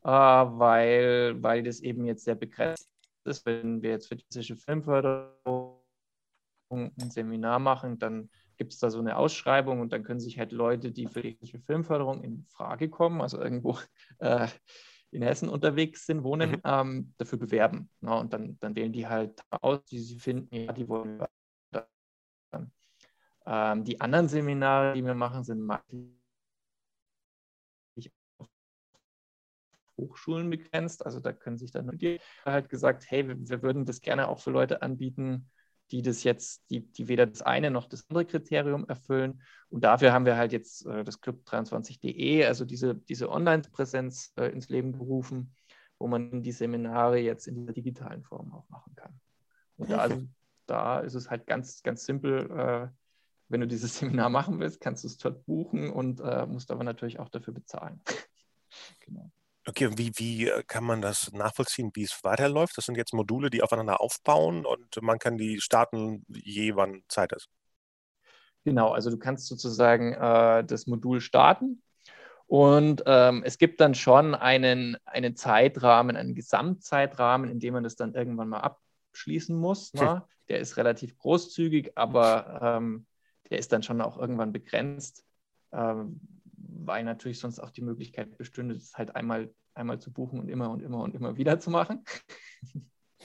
äh, 0.05 0.09
weil, 0.09 1.43
weil 1.43 1.62
das 1.64 1.81
eben 1.81 2.05
jetzt 2.07 2.25
sehr 2.25 2.37
begrenzt 2.37 2.88
ist. 3.25 3.45
Wenn 3.45 3.83
wir 3.83 3.91
jetzt 3.91 4.09
für 4.09 4.17
die 4.17 4.55
Filmförderung 4.57 5.78
ein 6.71 7.11
Seminar 7.11 7.59
machen, 7.59 7.99
dann 7.99 8.31
gibt 8.57 8.73
es 8.73 8.79
da 8.79 8.91
so 8.91 8.99
eine 8.99 9.17
Ausschreibung 9.17 9.81
und 9.81 9.93
dann 9.93 10.03
können 10.03 10.21
sich 10.21 10.39
halt 10.39 10.53
Leute, 10.53 10.91
die 10.91 11.07
für 11.07 11.23
die 11.23 11.37
Filmförderung 11.65 12.23
in 12.23 12.45
Frage 12.49 12.89
kommen, 12.89 13.21
also 13.21 13.41
irgendwo 13.41 13.79
äh, 14.19 14.49
in 15.11 15.23
Hessen 15.23 15.49
unterwegs 15.49 16.07
sind, 16.07 16.23
wohnen, 16.23 16.51
mhm. 16.51 16.61
ähm, 16.65 17.15
dafür 17.17 17.39
bewerben. 17.39 17.89
Ja, 18.03 18.11
ne? 18.11 18.21
und 18.21 18.33
dann, 18.33 18.59
dann 18.61 18.77
wählen 18.77 18.93
die 18.93 19.07
halt 19.07 19.41
aus, 19.51 19.85
die 19.85 19.99
sie 19.99 20.19
finden, 20.19 20.55
ja, 20.55 20.73
die 20.73 20.89
wollen. 20.89 21.25
Ähm, 23.47 23.85
die 23.85 24.01
anderen 24.01 24.29
Seminare, 24.29 24.93
die 24.93 25.05
wir 25.05 25.15
machen, 25.15 25.43
sind 25.43 25.63
Hochschulen 29.99 30.49
begrenzt. 30.49 31.05
Also 31.05 31.21
da 31.21 31.33
können 31.33 31.59
sich 31.59 31.73
dann 31.73 31.91
halt 32.45 32.69
gesagt, 32.69 33.11
hey, 33.11 33.27
wir, 33.27 33.37
wir 33.49 33.63
würden 33.63 33.85
das 33.85 34.01
gerne 34.01 34.29
auch 34.29 34.39
für 34.39 34.51
Leute 34.51 34.83
anbieten, 34.83 35.51
die 35.90 36.03
das 36.03 36.22
jetzt, 36.24 36.70
die, 36.70 36.81
die 36.81 37.09
weder 37.09 37.27
das 37.27 37.42
eine 37.42 37.70
noch 37.70 37.87
das 37.87 38.09
andere 38.09 38.27
Kriterium 38.27 38.87
erfüllen. 38.88 39.42
Und 39.70 39.85
dafür 39.85 40.12
haben 40.12 40.27
wir 40.27 40.37
halt 40.37 40.53
jetzt 40.53 40.87
äh, 40.87 41.05
das 41.05 41.22
Club23.de, 41.22 42.44
also 42.46 42.64
diese, 42.64 42.94
diese 42.94 43.31
Online-Präsenz 43.31 44.33
äh, 44.37 44.46
ins 44.46 44.68
Leben 44.68 44.92
gerufen, 44.92 45.55
wo 45.98 46.07
man 46.07 46.42
die 46.42 46.53
Seminare 46.53 47.18
jetzt 47.18 47.46
in 47.46 47.55
dieser 47.55 47.72
digitalen 47.72 48.22
Form 48.22 48.53
auch 48.53 48.68
machen 48.68 48.94
kann. 48.94 49.20
Und 49.77 49.90
da, 49.90 49.98
also, 49.98 50.22
da 50.66 51.01
ist 51.01 51.14
es 51.14 51.31
halt 51.31 51.46
ganz, 51.46 51.83
ganz 51.83 52.05
simpel. 52.05 52.51
Äh, 52.51 52.88
wenn 53.48 53.61
du 53.61 53.66
dieses 53.66 53.94
Seminar 53.98 54.29
machen 54.29 54.61
willst, 54.61 54.81
kannst 54.81 55.05
du 55.05 55.09
es 55.09 55.16
dort 55.16 55.44
buchen 55.46 55.90
und 55.90 56.20
äh, 56.20 56.46
musst 56.46 56.70
aber 56.70 56.85
natürlich 56.85 57.18
auch 57.18 57.29
dafür 57.29 57.55
bezahlen. 57.55 58.01
genau. 59.01 59.31
Okay, 59.69 59.91
wie, 59.99 60.13
wie 60.15 60.49
äh, 60.49 60.63
kann 60.67 60.83
man 60.83 61.03
das 61.03 61.31
nachvollziehen, 61.33 61.91
wie 61.93 62.05
es 62.05 62.25
weiterläuft? 62.25 62.79
Das 62.79 62.87
sind 62.87 62.97
jetzt 62.97 63.13
Module, 63.13 63.51
die 63.51 63.63
aufeinander 63.63 64.01
aufbauen 64.01 64.65
und 64.65 65.03
man 65.03 65.19
kann 65.19 65.37
die 65.37 65.61
starten, 65.61 66.25
je 66.29 66.75
wann 66.75 67.03
Zeit 67.09 67.33
ist. 67.33 67.51
Genau, 68.65 68.93
also 68.93 69.11
du 69.11 69.19
kannst 69.19 69.47
sozusagen 69.47 70.15
äh, 70.15 70.65
das 70.65 70.87
Modul 70.87 71.21
starten 71.21 71.83
und 72.47 73.03
ähm, 73.05 73.43
es 73.45 73.59
gibt 73.59 73.83
dann 73.83 73.95
schon 73.95 74.35
einen, 74.35 74.97
einen 75.05 75.37
Zeitrahmen, 75.37 76.17
einen 76.17 76.35
Gesamtzeitrahmen, 76.35 77.51
in 77.51 77.61
dem 77.61 77.75
man 77.75 77.85
das 77.85 77.95
dann 77.95 78.15
irgendwann 78.15 78.49
mal 78.49 78.61
abschließen 78.61 79.55
muss. 79.55 79.93
Hm. 79.93 80.03
Ne? 80.03 80.25
Der 80.49 80.61
ist 80.61 80.79
relativ 80.79 81.19
großzügig, 81.19 81.93
aber 81.95 82.61
ähm, 82.63 83.07
der 83.51 83.59
ist 83.59 83.71
dann 83.71 83.83
schon 83.83 84.01
auch 84.01 84.17
irgendwann 84.17 84.53
begrenzt, 84.53 85.27
ähm, 85.73 86.38
weil 86.87 87.05
natürlich 87.05 87.38
sonst 87.38 87.59
auch 87.59 87.71
die 87.71 87.83
Möglichkeit 87.83 88.37
bestünde, 88.38 88.75
das 88.75 88.95
halt 88.95 89.14
einmal, 89.17 89.53
einmal 89.75 89.99
zu 89.99 90.12
buchen 90.12 90.41
und 90.41 90.49
immer 90.49 90.71
und 90.71 90.83
immer 90.83 91.03
und 91.03 91.14
immer 91.14 91.37
wieder 91.37 91.59
zu 91.59 91.71
machen. 91.71 92.05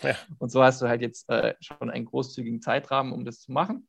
Ja. 0.02 0.16
Und 0.40 0.52
so 0.52 0.64
hast 0.64 0.82
du 0.82 0.88
halt 0.88 1.02
jetzt 1.02 1.30
äh, 1.30 1.54
schon 1.62 1.90
einen 1.90 2.06
großzügigen 2.06 2.62
Zeitrahmen, 2.62 3.14
um 3.14 3.26
das 3.26 3.40
zu 3.40 3.52
machen 3.52 3.88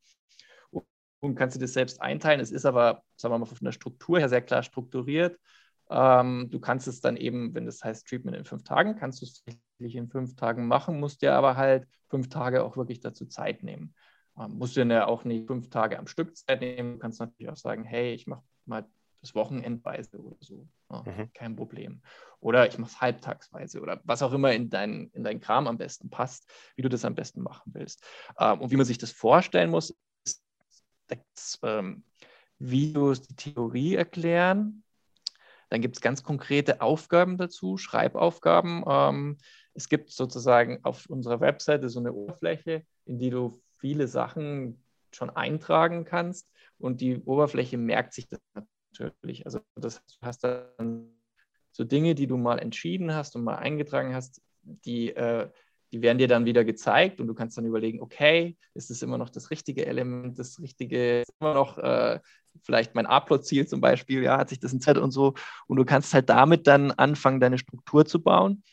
und 1.25 1.35
kannst 1.35 1.57
du 1.57 1.61
das 1.61 1.73
selbst 1.73 2.01
einteilen. 2.01 2.41
Es 2.41 2.53
ist 2.53 2.67
aber, 2.67 3.03
sagen 3.17 3.35
wir 3.35 3.39
mal, 3.39 3.47
von 3.47 3.65
der 3.65 3.73
Struktur 3.73 4.19
her 4.19 4.29
sehr 4.29 4.43
klar 4.43 4.63
strukturiert. 4.63 5.39
Ähm, 5.91 6.49
du 6.51 6.61
kannst 6.61 6.87
es 6.87 7.01
dann 7.01 7.17
eben, 7.17 7.55
wenn 7.55 7.67
das 7.67 7.83
heißt 7.83 8.07
Treatment 8.07 8.37
in 8.37 8.45
fünf 8.45 8.63
Tagen, 8.63 8.97
kannst 8.97 9.21
du 9.23 9.27
es 9.27 9.43
tatsächlich 9.43 9.97
in 9.97 10.09
fünf 10.09 10.37
Tagen 10.37 10.67
machen, 10.67 11.01
musst 11.01 11.23
dir 11.23 11.35
aber 11.35 11.57
halt 11.57 11.87
fünf 12.09 12.29
Tage 12.29 12.63
auch 12.63 12.77
wirklich 12.77 13.01
dazu 13.01 13.27
Zeit 13.27 13.63
nehmen. 13.63 13.95
Ähm, 14.39 14.59
musst 14.59 14.77
du 14.77 14.83
ja 14.83 15.07
auch 15.07 15.25
nicht 15.25 15.47
fünf 15.47 15.71
Tage 15.71 15.99
am 15.99 16.07
Stück 16.07 16.37
Zeit 16.37 16.61
nehmen. 16.61 16.95
Du 16.95 16.99
kannst 16.99 17.21
natürlich 17.21 17.51
auch 17.51 17.57
sagen, 17.57 17.85
hey, 17.85 18.15
ich 18.15 18.27
mache 18.27 18.43
mal 18.67 18.87
das 19.25 19.35
Wochenendweise 19.35 20.19
oder 20.19 20.37
so. 20.41 20.69
Ja, 20.91 21.03
mhm. 21.03 21.33
Kein 21.33 21.57
Problem. 21.57 22.03
Oder 22.41 22.69
ich 22.69 22.79
mache 22.79 22.91
es 22.91 23.01
halbtagsweise 23.01 23.81
oder 23.81 24.01
was 24.05 24.23
auch 24.23 24.33
immer 24.33 24.53
in 24.53 24.69
deinen 24.69 25.11
in 25.11 25.25
dein 25.25 25.41
Kram 25.41 25.67
am 25.67 25.79
besten 25.79 26.11
passt, 26.11 26.51
wie 26.77 26.83
du 26.83 26.89
das 26.89 27.05
am 27.05 27.15
besten 27.15 27.43
machen 27.43 27.73
willst. 27.75 28.05
Ähm, 28.39 28.61
und 28.61 28.71
wie 28.71 28.77
man 28.77 28.87
sich 28.87 28.99
das 28.99 29.13
vorstellen 29.13 29.71
muss, 29.71 29.97
das, 31.09 31.59
ähm, 31.63 32.05
Videos 32.59 33.23
die 33.23 33.35
Theorie 33.35 33.95
erklären. 33.95 34.85
Dann 35.71 35.81
gibt 35.81 35.97
es 35.97 36.03
ganz 36.03 36.23
konkrete 36.23 36.81
Aufgaben 36.81 37.37
dazu, 37.37 37.77
Schreibaufgaben. 37.79 38.85
Ähm, 38.87 39.39
es 39.73 39.89
gibt 39.89 40.11
sozusagen 40.11 40.81
auf 40.85 41.07
unserer 41.07 41.41
Webseite 41.41 41.89
so 41.89 41.99
eine 41.99 42.13
Oberfläche, 42.13 42.85
in 43.07 43.19
die 43.19 43.31
du 43.31 43.61
viele 43.79 44.07
Sachen 44.07 44.85
schon 45.13 45.31
eintragen 45.31 46.05
kannst 46.05 46.49
und 46.79 47.01
die 47.01 47.19
Oberfläche 47.19 47.79
merkt 47.79 48.13
sich 48.13 48.29
das 48.29 48.41
natürlich. 48.99 49.45
Also 49.47 49.61
das 49.77 50.03
hast 50.23 50.45
dann 50.45 51.09
so 51.73 51.85
Dinge, 51.85 52.15
die 52.15 52.27
du 52.27 52.37
mal 52.37 52.59
entschieden 52.59 53.15
hast 53.15 53.37
und 53.37 53.45
mal 53.45 53.57
eingetragen 53.57 54.15
hast, 54.15 54.41
die 54.63 55.15
äh, 55.15 55.49
die 55.95 56.03
werden 56.03 56.19
dir 56.19 56.27
dann 56.27 56.45
wieder 56.45 56.65
gezeigt 56.65 57.21
und 57.21 57.29
du 57.29 57.35
kannst 57.35 57.57
dann 57.57 57.67
überlegen, 57.67 58.03
okay, 58.03 58.57
ist 58.75 58.91
es 58.91 59.01
immer 59.03 59.17
noch 59.17 59.31
das 59.31 59.53
richtige 59.53 59.87
Element, 59.87 60.41
das 60.41 60.61
richtige, 60.61 61.21
ist 61.21 61.33
immer 61.39 61.55
noch 61.55 61.79
äh, 61.79 62.19
vielleicht 62.65 62.97
mein 62.97 63.07
Upload-Ziel 63.07 63.69
zum 63.69 63.81
Beispiel, 63.81 64.25
ja, 64.25 64.39
hat 64.39 64.49
sich 64.49 64.59
das 64.59 64.73
in 64.73 64.81
Zeit 64.81 64.99
und 64.99 65.13
so. 65.13 65.35
Und 65.69 65.77
du 65.77 65.85
kannst 65.85 66.13
halt 66.13 66.29
damit 66.29 66.67
dann 66.67 66.91
anfangen, 66.91 67.39
deine 67.39 67.59
Struktur 67.59 68.05
zu 68.05 68.21
bauen. 68.21 68.65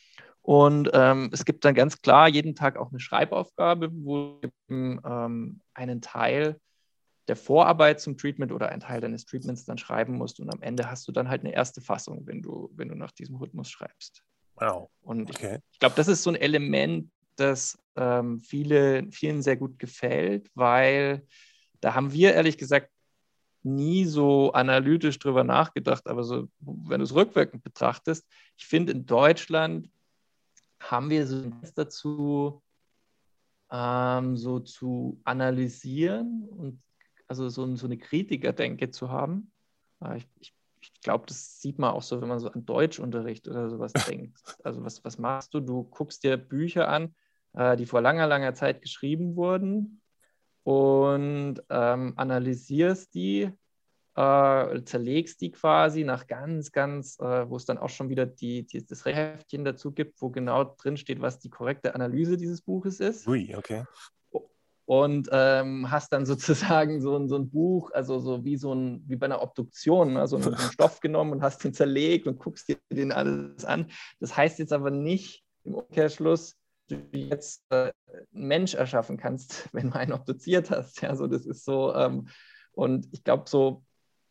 Und 0.41 0.89
ähm, 0.93 1.29
es 1.31 1.45
gibt 1.45 1.63
dann 1.63 1.75
ganz 1.75 2.01
klar 2.01 2.27
jeden 2.27 2.55
Tag 2.55 2.75
auch 2.75 2.89
eine 2.89 2.99
Schreibaufgabe, 2.99 3.91
wo 3.93 4.41
du 4.41 4.49
ähm, 4.73 5.62
einen 5.75 6.01
Teil 6.01 6.60
der 7.27 7.36
Vorarbeit 7.36 8.01
zum 8.01 8.17
Treatment 8.17 8.51
oder 8.51 8.69
einen 8.69 8.81
Teil 8.81 9.01
deines 9.01 9.25
Treatments 9.25 9.65
dann 9.65 9.77
schreiben 9.77 10.17
musst. 10.17 10.39
Und 10.39 10.51
am 10.51 10.62
Ende 10.62 10.89
hast 10.89 11.07
du 11.07 11.12
dann 11.12 11.29
halt 11.29 11.41
eine 11.41 11.53
erste 11.53 11.81
Fassung, 11.81 12.25
wenn 12.25 12.41
du, 12.41 12.71
wenn 12.75 12.89
du 12.89 12.95
nach 12.95 13.12
diesem 13.12 13.36
Rhythmus 13.36 13.69
schreibst. 13.69 14.23
Wow. 14.55 14.89
Und 15.01 15.29
okay. 15.29 15.55
ich, 15.55 15.73
ich 15.73 15.79
glaube, 15.79 15.95
das 15.95 16.07
ist 16.07 16.23
so 16.23 16.31
ein 16.31 16.36
Element, 16.36 17.12
das 17.36 17.77
ähm, 17.95 18.39
viele, 18.39 19.07
vielen 19.12 19.41
sehr 19.41 19.57
gut 19.57 19.79
gefällt, 19.79 20.49
weil 20.55 21.25
da 21.79 21.95
haben 21.95 22.12
wir 22.12 22.34
ehrlich 22.34 22.57
gesagt 22.57 22.89
nie 23.63 24.05
so 24.05 24.51
analytisch 24.53 25.19
drüber 25.19 25.43
nachgedacht, 25.43 26.07
aber 26.07 26.23
so, 26.23 26.47
wenn 26.60 26.99
du 26.99 27.03
es 27.03 27.13
rückwirkend 27.13 27.63
betrachtest, 27.63 28.27
ich 28.57 28.65
finde, 28.65 28.91
in 28.91 29.05
Deutschland 29.05 29.89
haben 30.79 31.10
wir 31.10 31.27
so 31.27 31.51
dazu, 31.75 32.63
ähm, 33.69 34.36
so 34.36 34.60
zu 34.60 35.21
analysieren 35.23 36.47
und 36.49 36.81
also 37.32 37.48
so, 37.48 37.76
so 37.78 37.88
eine 37.88 37.98
Kritikerdenke 37.98 38.91
zu 38.91 39.10
haben. 39.10 39.54
Äh, 40.04 40.17
ich, 40.17 40.28
ich 40.41 40.54
ich 40.82 40.94
glaube, 41.02 41.26
das 41.28 41.62
sieht 41.62 41.80
man 41.80 41.91
auch 41.91 42.02
so, 42.02 42.22
wenn 42.22 42.28
man 42.28 42.39
so 42.39 42.50
an 42.50 42.65
Deutschunterricht 42.65 43.48
oder 43.48 43.70
sowas 43.70 43.94
denkt. 44.08 44.39
Also 44.63 44.84
was, 44.84 45.04
was 45.04 45.17
machst 45.17 45.54
du? 45.54 45.60
Du 45.60 45.84
guckst 45.84 46.24
dir 46.24 46.38
Bücher 46.38 46.89
an, 46.89 47.13
äh, 47.54 47.78
die 47.78 47.86
vor 47.86 48.02
langer, 48.02 48.28
langer 48.28 48.54
Zeit 48.56 48.82
geschrieben 48.82 49.36
wurden 49.36 50.02
und 50.63 51.62
ähm, 51.70 52.13
analysierst 52.15 53.13
die, 53.13 53.52
äh, 54.15 54.84
zerlegst 54.84 55.41
die 55.41 55.52
quasi 55.52 56.04
nach 56.04 56.26
ganz, 56.26 56.72
ganz, 56.72 57.20
äh, 57.20 57.48
wo 57.48 57.58
es 57.58 57.65
dann 57.65 57.78
auch 57.78 57.89
schon 57.89 58.10
wieder 58.10 58.26
die, 58.26 58.65
die, 58.65 58.84
das 58.84 59.06
Heftchen 59.06 59.63
dazu 59.63 59.91
gibt, 59.91 60.20
wo 60.20 60.32
genau 60.32 60.63
drin 60.63 60.98
steht, 60.98 61.22
was 61.22 61.38
die 61.38 61.52
korrekte 61.52 61.94
Analyse 61.94 62.38
dieses 62.38 62.62
Buches 62.62 63.00
ist. 63.00 63.28
Ui, 63.28 63.56
okay 63.56 63.86
und 64.86 65.30
ähm, 65.32 65.89
hast 65.89 66.12
dann 66.12 66.26
sozusagen 66.26 67.02
so 67.02 67.15
ein, 67.17 67.28
so 67.28 67.36
ein 67.38 67.50
Buch, 67.50 67.91
also 67.91 68.20
so 68.20 68.44
wie 68.44 68.58
so 68.58 68.74
ein, 68.74 69.04
wie 69.08 69.15
bei 69.15 69.26
einer 69.26 69.41
Obduktion, 69.41 70.13
ne? 70.13 70.28
so 70.28 70.38
einen, 70.38 70.54
einen 70.54 70.58
Stoff 70.72 71.00
genommen 71.00 71.34
und 71.34 71.41
hast 71.41 71.63
den 71.63 71.74
zerlegt 71.74 72.28
und 72.28 72.39
guckst 72.39 72.67
dir 72.67 72.78
den 72.91 73.12
alles 73.12 73.65
an. 73.65 73.88
Das 74.20 74.36
heißt 74.36 74.60
jetzt 74.60 74.74
aber 74.74 74.91
nicht 74.91 75.44
im 75.63 75.76
Umkehrschluss, 75.76 76.58
du 76.91 76.98
jetzt 77.12 77.63
äh, 77.70 77.91
einen 78.34 78.48
Mensch 78.48 78.74
erschaffen 78.74 79.17
kannst, 79.17 79.70
wenn 79.74 79.91
du 79.91 79.96
einen 79.96 80.13
obduziert 80.13 80.70
hast. 80.72 81.02
Ja, 81.02 81.15
so 81.15 81.28
das 81.28 81.46
ist 81.46 81.65
so, 81.65 81.94
ähm, 81.96 82.28
und 82.74 83.08
ich 83.12 83.24
glaube, 83.24 83.44
so, 83.48 83.84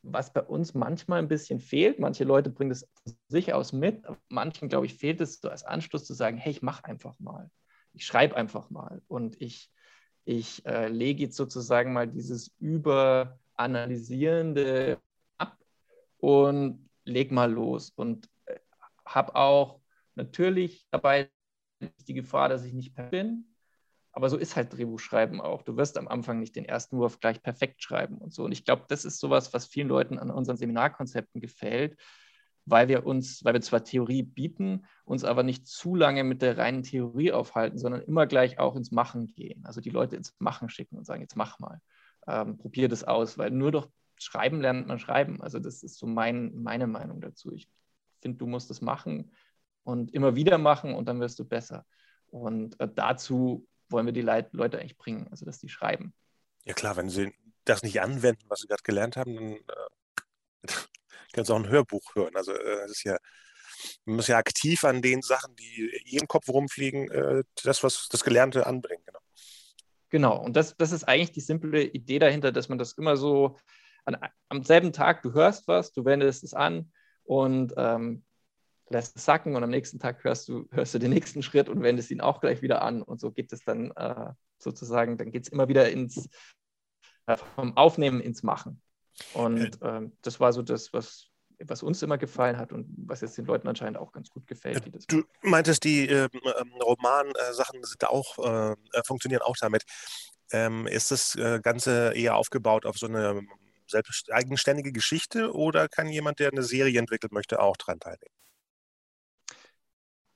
was 0.02 0.32
bei 0.32 0.42
uns 0.42 0.74
manchmal 0.74 1.18
ein 1.18 1.28
bisschen 1.28 1.60
fehlt, 1.60 1.98
manche 1.98 2.24
Leute 2.24 2.48
bringen 2.48 2.70
das 2.70 2.88
sich 3.28 3.52
aus 3.52 3.72
mit, 3.72 4.02
manchen, 4.28 4.68
glaube 4.68 4.86
ich, 4.86 4.94
fehlt 4.94 5.20
es 5.20 5.40
so 5.40 5.50
als 5.50 5.62
Anschluss 5.62 6.06
zu 6.06 6.14
sagen, 6.14 6.38
hey, 6.38 6.52
ich 6.52 6.62
mache 6.62 6.84
einfach 6.86 7.18
mal. 7.18 7.50
Ich 7.92 8.06
schreibe 8.06 8.36
einfach 8.36 8.70
mal 8.70 9.02
und 9.08 9.40
ich 9.42 9.70
ich 10.24 10.64
äh, 10.66 10.88
lege 10.88 11.24
jetzt 11.24 11.36
sozusagen 11.36 11.92
mal 11.92 12.08
dieses 12.08 12.50
Überanalysierende 12.58 14.98
ab 15.38 15.58
und 16.18 16.88
leg 17.04 17.32
mal 17.32 17.52
los 17.52 17.90
und 17.90 18.28
äh, 18.46 18.58
habe 19.04 19.34
auch 19.34 19.80
natürlich 20.14 20.86
dabei 20.90 21.30
die 22.06 22.14
Gefahr, 22.14 22.48
dass 22.48 22.64
ich 22.64 22.72
nicht 22.72 22.94
perfekt 22.94 23.10
bin. 23.12 23.46
Aber 24.12 24.28
so 24.28 24.36
ist 24.36 24.56
halt 24.56 24.72
Drehbuchschreiben 24.72 25.40
auch. 25.40 25.62
Du 25.62 25.76
wirst 25.76 25.96
am 25.96 26.08
Anfang 26.08 26.40
nicht 26.40 26.56
den 26.56 26.64
ersten 26.64 26.98
Wurf 26.98 27.20
gleich 27.20 27.42
perfekt 27.42 27.82
schreiben 27.82 28.18
und 28.18 28.34
so. 28.34 28.44
Und 28.44 28.52
ich 28.52 28.64
glaube, 28.64 28.84
das 28.88 29.04
ist 29.04 29.20
sowas, 29.20 29.54
was 29.54 29.66
vielen 29.66 29.88
Leuten 29.88 30.18
an 30.18 30.30
unseren 30.30 30.56
Seminarkonzepten 30.56 31.40
gefällt, 31.40 31.96
weil 32.66 32.88
wir 32.88 33.06
uns, 33.06 33.44
weil 33.44 33.54
wir 33.54 33.60
zwar 33.60 33.84
Theorie 33.84 34.22
bieten, 34.22 34.84
uns 35.04 35.24
aber 35.24 35.42
nicht 35.42 35.66
zu 35.66 35.94
lange 35.94 36.24
mit 36.24 36.42
der 36.42 36.58
reinen 36.58 36.82
Theorie 36.82 37.32
aufhalten, 37.32 37.78
sondern 37.78 38.02
immer 38.02 38.26
gleich 38.26 38.58
auch 38.58 38.76
ins 38.76 38.90
Machen 38.90 39.28
gehen. 39.34 39.64
Also 39.64 39.80
die 39.80 39.90
Leute 39.90 40.16
ins 40.16 40.34
Machen 40.38 40.68
schicken 40.68 40.96
und 40.96 41.04
sagen, 41.04 41.22
jetzt 41.22 41.36
mach 41.36 41.58
mal, 41.58 41.80
ähm, 42.26 42.58
probier 42.58 42.88
das 42.88 43.04
aus, 43.04 43.38
weil 43.38 43.50
nur 43.50 43.72
durch 43.72 43.88
Schreiben 44.16 44.60
lernt 44.60 44.86
man 44.86 44.98
Schreiben. 44.98 45.40
Also 45.40 45.58
das 45.58 45.82
ist 45.82 45.98
so 45.98 46.06
mein, 46.06 46.54
meine 46.54 46.86
Meinung 46.86 47.20
dazu. 47.20 47.52
Ich 47.52 47.68
finde, 48.20 48.38
du 48.38 48.46
musst 48.46 48.70
es 48.70 48.80
machen 48.80 49.32
und 49.82 50.12
immer 50.12 50.36
wieder 50.36 50.58
machen 50.58 50.94
und 50.94 51.08
dann 51.08 51.20
wirst 51.20 51.38
du 51.38 51.44
besser. 51.44 51.86
Und 52.26 52.78
äh, 52.80 52.88
dazu 52.94 53.66
wollen 53.88 54.06
wir 54.06 54.12
die 54.12 54.20
Leit 54.20 54.52
Leute 54.52 54.78
eigentlich 54.78 54.98
bringen, 54.98 55.26
also 55.30 55.44
dass 55.44 55.58
die 55.58 55.68
schreiben. 55.68 56.12
Ja 56.64 56.74
klar, 56.74 56.96
wenn 56.96 57.08
sie 57.08 57.32
das 57.64 57.82
nicht 57.82 58.00
anwenden, 58.00 58.44
was 58.48 58.60
sie 58.60 58.68
gerade 58.68 58.82
gelernt 58.82 59.16
haben, 59.16 59.34
dann 59.36 59.52
äh, 59.52 60.72
kannst 61.32 61.50
auch 61.50 61.56
ein 61.56 61.68
Hörbuch 61.68 62.14
hören. 62.14 62.36
Also 62.36 62.52
äh, 62.52 62.84
es 62.84 62.92
ist 62.92 63.04
ja, 63.04 63.16
man 64.04 64.16
muss 64.16 64.28
ja 64.28 64.36
aktiv 64.36 64.84
an 64.84 65.02
den 65.02 65.22
Sachen, 65.22 65.56
die 65.56 65.90
ihrem 66.06 66.28
Kopf 66.28 66.48
rumfliegen, 66.48 67.10
äh, 67.10 67.44
das, 67.62 67.82
was 67.82 68.08
das 68.10 68.24
Gelernte 68.24 68.66
anbringen. 68.66 69.02
Genau. 69.06 69.20
Genau, 70.10 70.44
und 70.44 70.56
das, 70.56 70.76
das 70.76 70.90
ist 70.90 71.04
eigentlich 71.04 71.30
die 71.32 71.40
simple 71.40 71.84
Idee 71.84 72.18
dahinter, 72.18 72.50
dass 72.50 72.68
man 72.68 72.78
das 72.78 72.92
immer 72.94 73.16
so 73.16 73.56
an, 74.04 74.16
am 74.48 74.64
selben 74.64 74.92
Tag, 74.92 75.22
du 75.22 75.32
hörst 75.32 75.68
was, 75.68 75.92
du 75.92 76.04
wendest 76.04 76.42
es 76.42 76.52
an 76.52 76.92
und 77.22 77.72
ähm, 77.76 78.24
lässt 78.88 79.16
es 79.16 79.24
sacken 79.24 79.54
und 79.54 79.62
am 79.62 79.70
nächsten 79.70 80.00
Tag 80.00 80.24
hörst 80.24 80.48
du, 80.48 80.66
hörst 80.72 80.94
du 80.94 80.98
den 80.98 81.12
nächsten 81.12 81.42
Schritt 81.42 81.68
und 81.68 81.82
wendest 81.82 82.10
ihn 82.10 82.20
auch 82.20 82.40
gleich 82.40 82.60
wieder 82.60 82.82
an 82.82 83.02
und 83.02 83.20
so 83.20 83.30
geht 83.30 83.52
es 83.52 83.62
dann 83.62 83.92
äh, 83.92 84.32
sozusagen, 84.58 85.16
dann 85.16 85.30
geht 85.30 85.44
es 85.44 85.48
immer 85.48 85.68
wieder 85.68 85.88
ins, 85.90 86.28
äh, 87.26 87.36
vom 87.54 87.76
Aufnehmen 87.76 88.20
ins 88.20 88.42
Machen. 88.42 88.82
Und 89.34 89.78
ähm, 89.82 90.12
das 90.22 90.40
war 90.40 90.52
so 90.52 90.62
das, 90.62 90.92
was, 90.92 91.26
was 91.58 91.82
uns 91.82 92.02
immer 92.02 92.18
gefallen 92.18 92.56
hat 92.56 92.72
und 92.72 92.86
was 92.96 93.20
jetzt 93.20 93.38
den 93.38 93.46
Leuten 93.46 93.68
anscheinend 93.68 93.98
auch 93.98 94.12
ganz 94.12 94.30
gut 94.30 94.46
gefällt. 94.46 94.86
Äh, 94.86 94.98
du 95.08 95.22
meintest, 95.42 95.84
die 95.84 96.06
ähm, 96.06 96.28
ähm, 96.32 96.72
äh, 96.78 96.82
Roman-Sachen 96.82 97.82
sind 97.84 98.04
auch, 98.08 98.38
äh, 98.38 98.76
funktionieren 99.04 99.42
auch 99.42 99.56
damit. 99.60 99.84
Ähm, 100.52 100.86
ist 100.86 101.10
das 101.10 101.36
äh, 101.36 101.60
Ganze 101.60 102.12
eher 102.14 102.36
aufgebaut 102.36 102.84
auf 102.84 102.98
so 102.98 103.06
eine 103.06 103.42
selbst 103.86 104.32
eigenständige 104.32 104.92
Geschichte 104.92 105.52
oder 105.52 105.88
kann 105.88 106.08
jemand, 106.08 106.38
der 106.38 106.50
eine 106.50 106.62
Serie 106.62 106.98
entwickeln 106.98 107.30
möchte, 107.32 107.60
auch 107.60 107.76
daran 107.76 108.00
teilnehmen? 108.00 108.34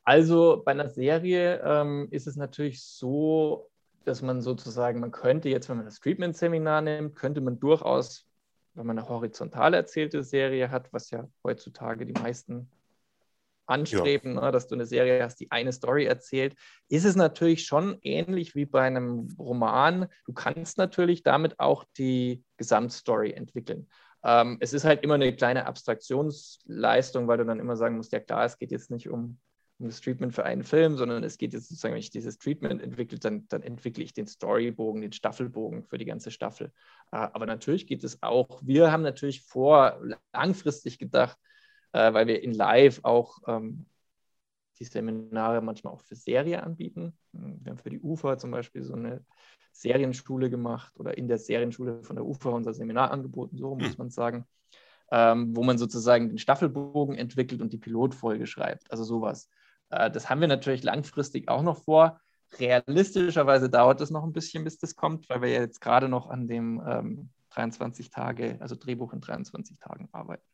Also 0.05 0.63
bei 0.65 0.73
einer 0.73 0.91
Serie 0.91 1.63
ähm, 1.65 2.09
ist 2.11 2.27
es 2.27 2.37
natürlich 2.37 2.85
so, 2.85 3.71
dass 4.05 4.21
man 4.21 4.43
sozusagen, 4.43 5.01
man 5.01 5.11
könnte 5.11 5.49
jetzt, 5.49 5.69
wenn 5.69 5.79
man 5.79 5.87
das 5.87 6.01
Treatment-Seminar 6.01 6.83
nimmt, 6.83 7.17
könnte 7.17 7.41
man 7.41 7.59
durchaus, 7.59 8.27
wenn 8.75 8.87
man 8.87 8.99
eine 8.99 9.09
horizontal 9.09 9.75
erzählte 9.75 10.23
Serie 10.23 10.71
hat, 10.71 10.93
was 10.93 11.11
ja 11.11 11.29
heutzutage 11.43 12.07
die 12.07 12.13
meisten 12.13 12.69
anstreben, 13.67 14.35
ja. 14.35 14.43
ne, 14.43 14.53
dass 14.53 14.67
du 14.67 14.75
eine 14.75 14.87
Serie 14.87 15.23
hast, 15.23 15.41
die 15.41 15.51
eine 15.51 15.73
Story 15.73 16.05
erzählt, 16.05 16.55
ist 16.89 17.05
es 17.05 17.17
natürlich 17.17 17.65
schon 17.65 17.99
ähnlich 18.03 18.55
wie 18.55 18.67
bei 18.67 18.83
einem 18.83 19.29
Roman. 19.39 20.09
Du 20.27 20.33
kannst 20.33 20.77
natürlich 20.77 21.23
damit 21.23 21.59
auch 21.61 21.85
die 21.97 22.45
Gesamtstory 22.57 23.33
entwickeln. 23.33 23.89
Ähm, 24.23 24.59
es 24.61 24.73
ist 24.73 24.85
halt 24.85 25.03
immer 25.03 25.15
eine 25.15 25.35
kleine 25.35 25.67
Abstraktionsleistung, 25.67 27.29
weil 27.29 27.39
du 27.39 27.45
dann 27.45 27.61
immer 27.61 27.77
sagen 27.77 27.97
musst, 27.97 28.13
ja 28.13 28.21
klar, 28.21 28.45
es 28.45 28.59
geht 28.59 28.71
jetzt 28.71 28.91
nicht 28.91 29.09
um, 29.09 29.21
um 29.23 29.39
das 29.89 30.01
Treatment 30.01 30.35
für 30.35 30.45
einen 30.45 30.63
Film, 30.63 30.97
sondern 30.97 31.23
es 31.25 31.39
geht 31.39 31.53
jetzt 31.53 31.69
sozusagen, 31.69 31.95
wenn 31.95 32.01
ich 32.01 32.11
dieses 32.11 32.39
Treatment 32.39 32.83
entwickle, 32.83 33.19
dann, 33.19 33.47
dann 33.49 33.63
entwickle 33.63 34.03
ich 34.05 34.13
den 34.13 34.27
Storybogen, 34.27 35.03
den 35.03 35.13
Staffelbogen 35.13 35.85
für 35.85 35.99
die 35.99 36.05
ganze 36.05 36.31
Staffel. 36.31 36.73
Äh, 37.13 37.17
aber 37.17 37.47
natürlich 37.47 37.87
geht 37.87 38.05
es 38.05 38.23
auch, 38.23 38.61
wir 38.65 38.93
haben 38.93 39.03
natürlich 39.03 39.43
vor, 39.43 40.01
langfristig 40.33 40.99
gedacht, 40.99 41.39
äh, 41.93 42.13
weil 42.13 42.27
wir 42.27 42.43
in 42.43 42.53
Live 42.53 43.01
auch 43.03 43.39
ähm, 43.47 43.87
die 44.79 44.85
Seminare 44.85 45.61
manchmal 45.61 45.93
auch 45.93 46.01
für 46.01 46.17
Serie 46.17 46.63
anbieten. 46.63 47.17
Wir 47.33 47.71
haben 47.71 47.79
für 47.79 47.91
die 47.91 48.01
UFA 48.01 48.39
zum 48.39 48.51
Beispiel 48.51 48.83
so 48.83 48.95
eine 48.95 49.25
Serienschule 49.73 50.51
gemacht 50.51 50.93
oder 50.99 51.17
in 51.17 51.29
der 51.29 51.39
Serienschule 51.39 52.03
von 52.03 52.17
der 52.17 52.25
UFA 52.25 52.51
unser 52.51 52.75
Seminar 52.75 53.11
angeboten, 53.11 53.57
so 53.57 53.75
muss 53.75 53.91
hm. 53.91 53.99
man 53.99 54.11
sagen, 54.11 54.47
ähm, 55.11 55.55
wo 55.55 55.63
man 55.63 55.79
sozusagen 55.79 56.29
den 56.29 56.39
Staffelbogen 56.39 57.17
entwickelt 57.17 57.61
und 57.61 57.73
die 57.73 57.79
Pilotfolge 57.79 58.47
schreibt. 58.47 58.91
Also 58.91 59.05
sowas. 59.05 59.49
Äh, 59.91 60.11
das 60.11 60.31
haben 60.31 60.41
wir 60.41 60.49
natürlich 60.49 60.83
langfristig 60.83 61.49
auch 61.49 61.63
noch 61.63 61.85
vor. 61.85 62.21
Realistischerweise 62.59 63.69
dauert 63.69 64.01
es 64.01 64.11
noch 64.11 64.25
ein 64.25 64.33
bisschen, 64.33 64.65
bis 64.65 64.79
das 64.79 64.95
kommt, 64.97 65.29
weil 65.29 65.43
wir 65.43 65.51
jetzt 65.51 65.81
gerade 65.81 66.09
noch 66.09 66.29
an 66.29 66.47
dem 66.47 66.83
ähm, 66.87 67.31
23 67.51 68.11
Tage, 68.11 68.59
also 68.61 68.77
Drehbuch 68.77 69.13
in 69.13 69.21
23 69.21 69.79
Tagen 69.79 70.09
arbeiten. 70.13 70.45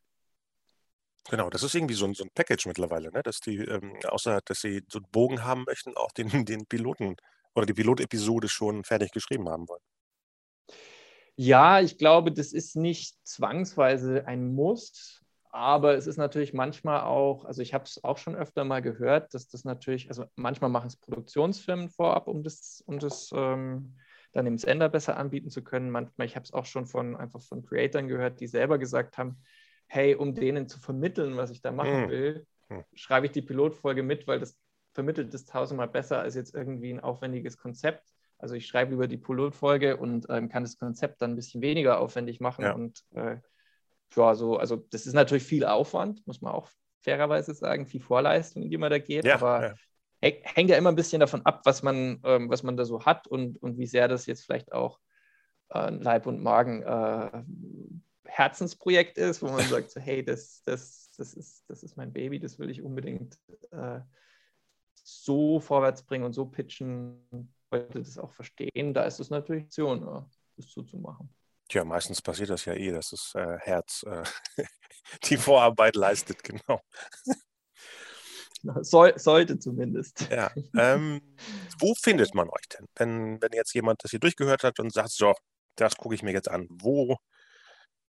Genau, 1.28 1.50
das 1.50 1.62
ist 1.62 1.74
irgendwie 1.74 1.94
so 1.94 2.06
ein, 2.06 2.14
so 2.14 2.24
ein 2.24 2.30
Package 2.34 2.66
mittlerweile, 2.66 3.10
ne? 3.10 3.22
dass 3.22 3.40
die, 3.40 3.58
ähm, 3.58 3.94
außer 4.08 4.40
dass 4.44 4.60
sie 4.60 4.82
so 4.88 4.98
einen 4.98 5.10
Bogen 5.10 5.44
haben 5.44 5.64
möchten, 5.64 5.96
auch 5.96 6.12
den, 6.12 6.28
den 6.46 6.66
Piloten 6.66 7.16
oder 7.54 7.66
die 7.66 7.74
Pilotepisode 7.74 8.48
schon 8.48 8.84
fertig 8.84 9.12
geschrieben 9.12 9.48
haben 9.48 9.68
wollen. 9.68 9.82
Ja, 11.36 11.80
ich 11.80 11.98
glaube, 11.98 12.32
das 12.32 12.52
ist 12.52 12.76
nicht 12.76 13.14
zwangsweise 13.26 14.26
ein 14.26 14.52
Muss, 14.54 15.22
aber 15.52 15.94
es 15.96 16.06
ist 16.06 16.16
natürlich 16.16 16.52
manchmal 16.52 17.00
auch, 17.00 17.44
also 17.44 17.60
ich 17.60 17.74
habe 17.74 17.84
es 17.84 18.02
auch 18.04 18.18
schon 18.18 18.36
öfter 18.36 18.64
mal 18.64 18.80
gehört, 18.82 19.34
dass 19.34 19.48
das 19.48 19.64
natürlich, 19.64 20.08
also 20.08 20.24
manchmal 20.36 20.70
machen 20.70 20.86
es 20.86 20.96
Produktionsfirmen 20.96 21.88
vorab, 21.88 22.28
um 22.28 22.42
das, 22.42 22.82
um 22.86 22.98
das 22.98 23.30
ähm, 23.34 23.96
dann 24.32 24.46
im 24.46 24.58
Sender 24.58 24.88
besser 24.88 25.16
anbieten 25.16 25.50
zu 25.50 25.64
können. 25.64 25.90
Manchmal, 25.90 26.26
ich 26.26 26.36
habe 26.36 26.44
es 26.44 26.52
auch 26.52 26.66
schon 26.66 26.86
von 26.86 27.16
einfach 27.16 27.42
von 27.42 27.64
Creatoren 27.64 28.06
gehört, 28.06 28.40
die 28.40 28.46
selber 28.46 28.78
gesagt 28.78 29.18
haben, 29.18 29.42
hey, 29.88 30.14
um 30.14 30.34
denen 30.34 30.68
zu 30.68 30.78
vermitteln, 30.78 31.36
was 31.36 31.50
ich 31.50 31.62
da 31.62 31.72
machen 31.72 32.02
hm. 32.02 32.10
will, 32.10 32.46
hm. 32.68 32.84
schreibe 32.94 33.26
ich 33.26 33.32
die 33.32 33.42
Pilotfolge 33.42 34.04
mit, 34.04 34.28
weil 34.28 34.38
das 34.38 34.56
vermittelt 34.92 35.34
das 35.34 35.46
tausendmal 35.46 35.88
besser 35.88 36.20
als 36.20 36.36
jetzt 36.36 36.54
irgendwie 36.54 36.92
ein 36.92 37.00
aufwendiges 37.00 37.56
Konzept. 37.58 38.08
Also 38.38 38.54
ich 38.54 38.66
schreibe 38.66 38.94
über 38.94 39.08
die 39.08 39.18
Pilotfolge 39.18 39.96
und 39.96 40.26
ähm, 40.30 40.48
kann 40.48 40.62
das 40.62 40.78
Konzept 40.78 41.20
dann 41.20 41.32
ein 41.32 41.36
bisschen 41.36 41.60
weniger 41.60 42.00
aufwendig 42.00 42.40
machen. 42.40 42.64
Ja. 42.64 42.72
Und 42.72 43.04
äh, 43.14 43.38
ja, 44.16 44.34
so, 44.34 44.56
also 44.56 44.76
das 44.76 45.06
ist 45.06 45.14
natürlich 45.14 45.44
viel 45.44 45.64
Aufwand, 45.64 46.26
muss 46.26 46.40
man 46.40 46.52
auch 46.52 46.68
fairerweise 47.00 47.54
sagen, 47.54 47.86
viel 47.86 48.00
Vorleistung, 48.00 48.68
die 48.68 48.78
man 48.78 48.90
da 48.90 48.98
geht. 48.98 49.24
Ja, 49.24 49.34
aber 49.34 49.74
ja. 50.22 50.32
hängt 50.42 50.70
ja 50.70 50.76
immer 50.76 50.90
ein 50.90 50.96
bisschen 50.96 51.20
davon 51.20 51.44
ab, 51.46 51.62
was 51.64 51.82
man, 51.82 52.20
ähm, 52.24 52.50
was 52.50 52.62
man 52.62 52.76
da 52.76 52.84
so 52.84 53.04
hat 53.04 53.26
und, 53.26 53.62
und 53.62 53.78
wie 53.78 53.86
sehr 53.86 54.08
das 54.08 54.26
jetzt 54.26 54.44
vielleicht 54.44 54.72
auch 54.72 54.98
äh, 55.70 55.90
Leib 55.90 56.26
und 56.26 56.42
Magen 56.42 56.82
äh, 56.82 57.42
Herzensprojekt 58.26 59.18
ist, 59.18 59.42
wo 59.42 59.48
man 59.48 59.66
sagt, 59.66 59.90
so, 59.90 60.00
hey, 60.00 60.24
das, 60.24 60.62
das, 60.64 61.10
das, 61.16 61.34
ist, 61.34 61.64
das 61.68 61.82
ist 61.82 61.96
mein 61.96 62.12
Baby, 62.12 62.38
das 62.38 62.58
will 62.58 62.70
ich 62.70 62.82
unbedingt 62.82 63.38
äh, 63.70 64.00
so 64.94 65.60
vorwärts 65.60 66.02
bringen 66.02 66.24
und 66.24 66.32
so 66.32 66.46
pitchen, 66.46 67.26
Leute 67.70 67.98
das 67.98 68.18
auch 68.18 68.32
verstehen, 68.32 68.94
da 68.94 69.04
ist 69.04 69.20
es 69.20 69.30
natürlich 69.30 69.64
Option, 69.64 70.26
das 70.56 70.68
zuzumachen. 70.68 71.32
Tja, 71.70 71.84
meistens 71.84 72.20
passiert 72.20 72.50
das 72.50 72.64
ja 72.64 72.74
eh, 72.74 72.90
dass 72.90 73.10
das 73.10 73.32
äh, 73.36 73.58
Herz 73.60 74.02
äh, 74.02 74.24
die 75.24 75.36
Vorarbeit 75.36 75.94
leistet, 75.94 76.42
genau. 76.50 76.80
Soll, 78.82 79.18
sollte 79.18 79.58
zumindest. 79.58 80.28
Ja. 80.30 80.50
Ähm, 80.76 81.22
wo 81.78 81.94
findet 81.94 82.34
man 82.34 82.50
euch 82.50 82.68
denn? 82.76 82.86
Wenn, 82.94 83.40
wenn 83.40 83.54
jetzt 83.54 83.72
jemand 83.72 84.04
das 84.04 84.10
hier 84.10 84.20
durchgehört 84.20 84.64
hat 84.64 84.78
und 84.80 84.92
sagt, 84.92 85.12
so, 85.12 85.32
das 85.76 85.96
gucke 85.96 86.14
ich 86.14 86.22
mir 86.22 86.32
jetzt 86.32 86.50
an, 86.50 86.66
wo 86.68 87.16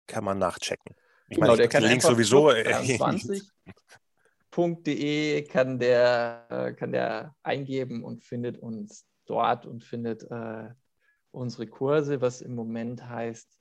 kann 0.08 0.26
man 0.26 0.40
nachchecken. 0.40 0.94
Ich 1.30 1.36
genau, 1.36 1.48
meine, 1.48 1.60
der 1.60 1.70
kann 1.70 1.84
Link 1.84 2.02
sowieso. 2.02 2.50
20.de 2.50 5.44
kann 5.44 5.80
der, 5.80 6.48
äh, 6.50 6.74
kann 6.74 6.92
der 6.92 7.34
eingeben 7.44 8.04
und 8.04 8.26
findet 8.26 8.58
uns 8.58 9.06
dort 9.26 9.66
und 9.66 9.86
findet 9.86 10.24
äh, 10.24 10.68
unsere 11.32 11.68
Kurse, 11.68 12.22
was 12.22 12.42
im 12.42 12.56
Moment 12.56 13.08
heißt, 13.08 13.60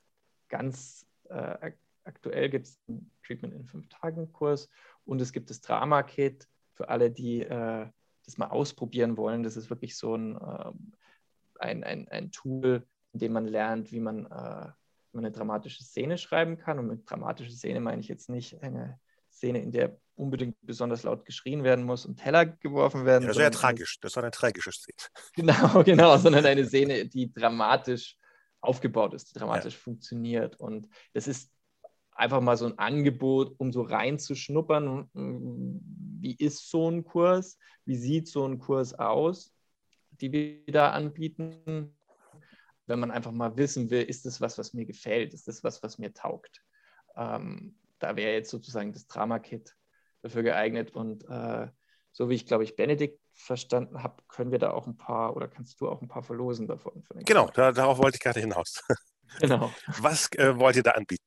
ganz 0.49 1.07
äh, 1.29 1.73
aktuell 2.05 2.51
gibt 2.51 2.67
es 2.67 2.81
einen 2.89 3.11
Treatment 3.25 3.55
in 3.55 3.65
fünf 3.65 3.89
Tagen 3.89 4.33
Kurs 4.33 4.69
und 5.05 5.21
es 5.21 5.33
gibt 5.33 5.51
das 5.51 5.61
Drama 5.61 6.03
Kit 6.03 6.49
für 6.75 6.89
alle, 6.89 7.11
die 7.11 7.43
äh, 7.43 7.87
das 8.25 8.39
mal 8.39 8.49
ausprobieren 8.49 9.17
wollen. 9.17 9.43
Das 9.43 9.57
ist 9.57 9.71
wirklich 9.71 9.97
so 9.97 10.15
ein, 10.15 10.37
äh, 10.37 10.73
ein, 11.59 11.85
ein, 11.85 12.09
ein 12.09 12.31
Tool, 12.33 12.87
in 13.13 13.21
dem 13.21 13.33
man 13.33 13.47
lernt, 13.47 13.93
wie 13.93 14.01
man 14.01 14.27
äh, 14.27 14.71
man 15.13 15.25
eine 15.25 15.33
dramatische 15.33 15.83
Szene 15.83 16.19
schreiben 16.19 16.57
kann. 16.57 16.79
Und 16.79 16.87
mit 16.87 17.11
dramatischer 17.11 17.53
Szene 17.53 17.81
meine 17.81 18.01
ich 18.01 18.09
jetzt 18.09 18.29
nicht 18.29 18.63
eine 18.63 18.99
Szene, 19.41 19.61
in 19.61 19.73
der 19.73 19.99
unbedingt 20.15 20.57
besonders 20.61 21.03
laut 21.03 21.25
geschrien 21.25 21.65
werden 21.65 21.85
muss 21.85 22.05
und 22.05 22.17
Teller 22.17 22.45
geworfen 22.45 23.07
werden. 23.07 23.23
Ja, 23.23 23.29
das 23.29 23.39
wäre 23.39 23.47
ja 23.47 23.51
tragisch. 23.51 23.99
Das 24.01 24.17
war 24.17 24.23
eine 24.23 24.31
tragische 24.31 24.71
Szene. 24.71 24.97
Genau, 25.35 25.83
genau, 25.83 26.17
sondern 26.19 26.45
eine 26.45 26.67
Szene, 26.67 27.07
die 27.07 27.33
dramatisch 27.33 28.17
aufgebaut 28.61 29.15
ist, 29.15 29.31
die 29.31 29.39
dramatisch 29.39 29.75
ja. 29.75 29.81
funktioniert. 29.81 30.61
Und 30.61 30.89
das 31.15 31.27
ist 31.27 31.51
einfach 32.13 32.43
mal 32.43 32.59
so 32.59 32.67
ein 32.67 32.79
Angebot, 32.79 33.55
um 33.59 33.73
so 33.73 33.81
reinzuschnuppern. 33.81 35.09
Wie 35.15 36.37
ist 36.37 36.69
so 36.69 36.91
ein 36.91 37.05
Kurs? 37.05 37.59
Wie 37.87 37.97
sieht 37.97 38.29
so 38.29 38.47
ein 38.47 38.59
Kurs 38.59 38.93
aus, 38.93 39.55
die 40.11 40.33
wir 40.33 40.73
da 40.73 40.91
anbieten? 40.91 41.95
wenn 42.91 43.01
man 43.01 43.13
einfach 43.13 43.33
mal 43.33 43.57
wissen 43.57 43.89
will, 43.89 44.03
ist 44.03 44.27
das 44.27 44.41
was, 44.41 44.59
was 44.59 44.75
mir 44.75 44.85
gefällt, 44.85 45.33
ist 45.33 45.49
das 45.49 45.65
was, 45.65 45.83
was 45.83 45.99
mir 45.99 46.13
taugt. 46.13 46.63
Ähm, 47.17 47.77
da 48.01 48.17
wäre 48.17 48.33
jetzt 48.33 48.51
sozusagen 48.51 48.93
das 48.93 49.07
Drama-Kit 49.07 49.77
dafür 50.23 50.43
geeignet 50.43 50.91
und 50.91 51.25
äh, 51.29 51.69
so 52.13 52.29
wie 52.29 52.35
ich, 52.35 52.47
glaube 52.47 52.65
ich, 52.65 52.75
Benedikt 52.77 53.21
verstanden 53.33 54.03
habe, 54.03 54.23
können 54.29 54.51
wir 54.51 54.59
da 54.59 54.73
auch 54.73 54.87
ein 54.87 54.97
paar 54.97 55.37
oder 55.37 55.47
kannst 55.49 55.81
du 55.81 55.89
auch 55.89 56.03
ein 56.03 56.09
paar 56.09 56.23
verlosen 56.25 56.67
davon. 56.67 57.05
Genau, 57.25 57.49
da, 57.55 57.73
darauf 57.73 57.99
wollte 57.99 58.17
ich 58.17 58.23
gerade 58.23 58.41
hinaus. 58.41 58.83
Genau. 59.41 59.71
Was 60.01 60.31
äh, 60.33 60.59
wollt 60.59 60.77
ihr 60.77 60.83
da 60.83 60.93
anbieten? 60.93 61.25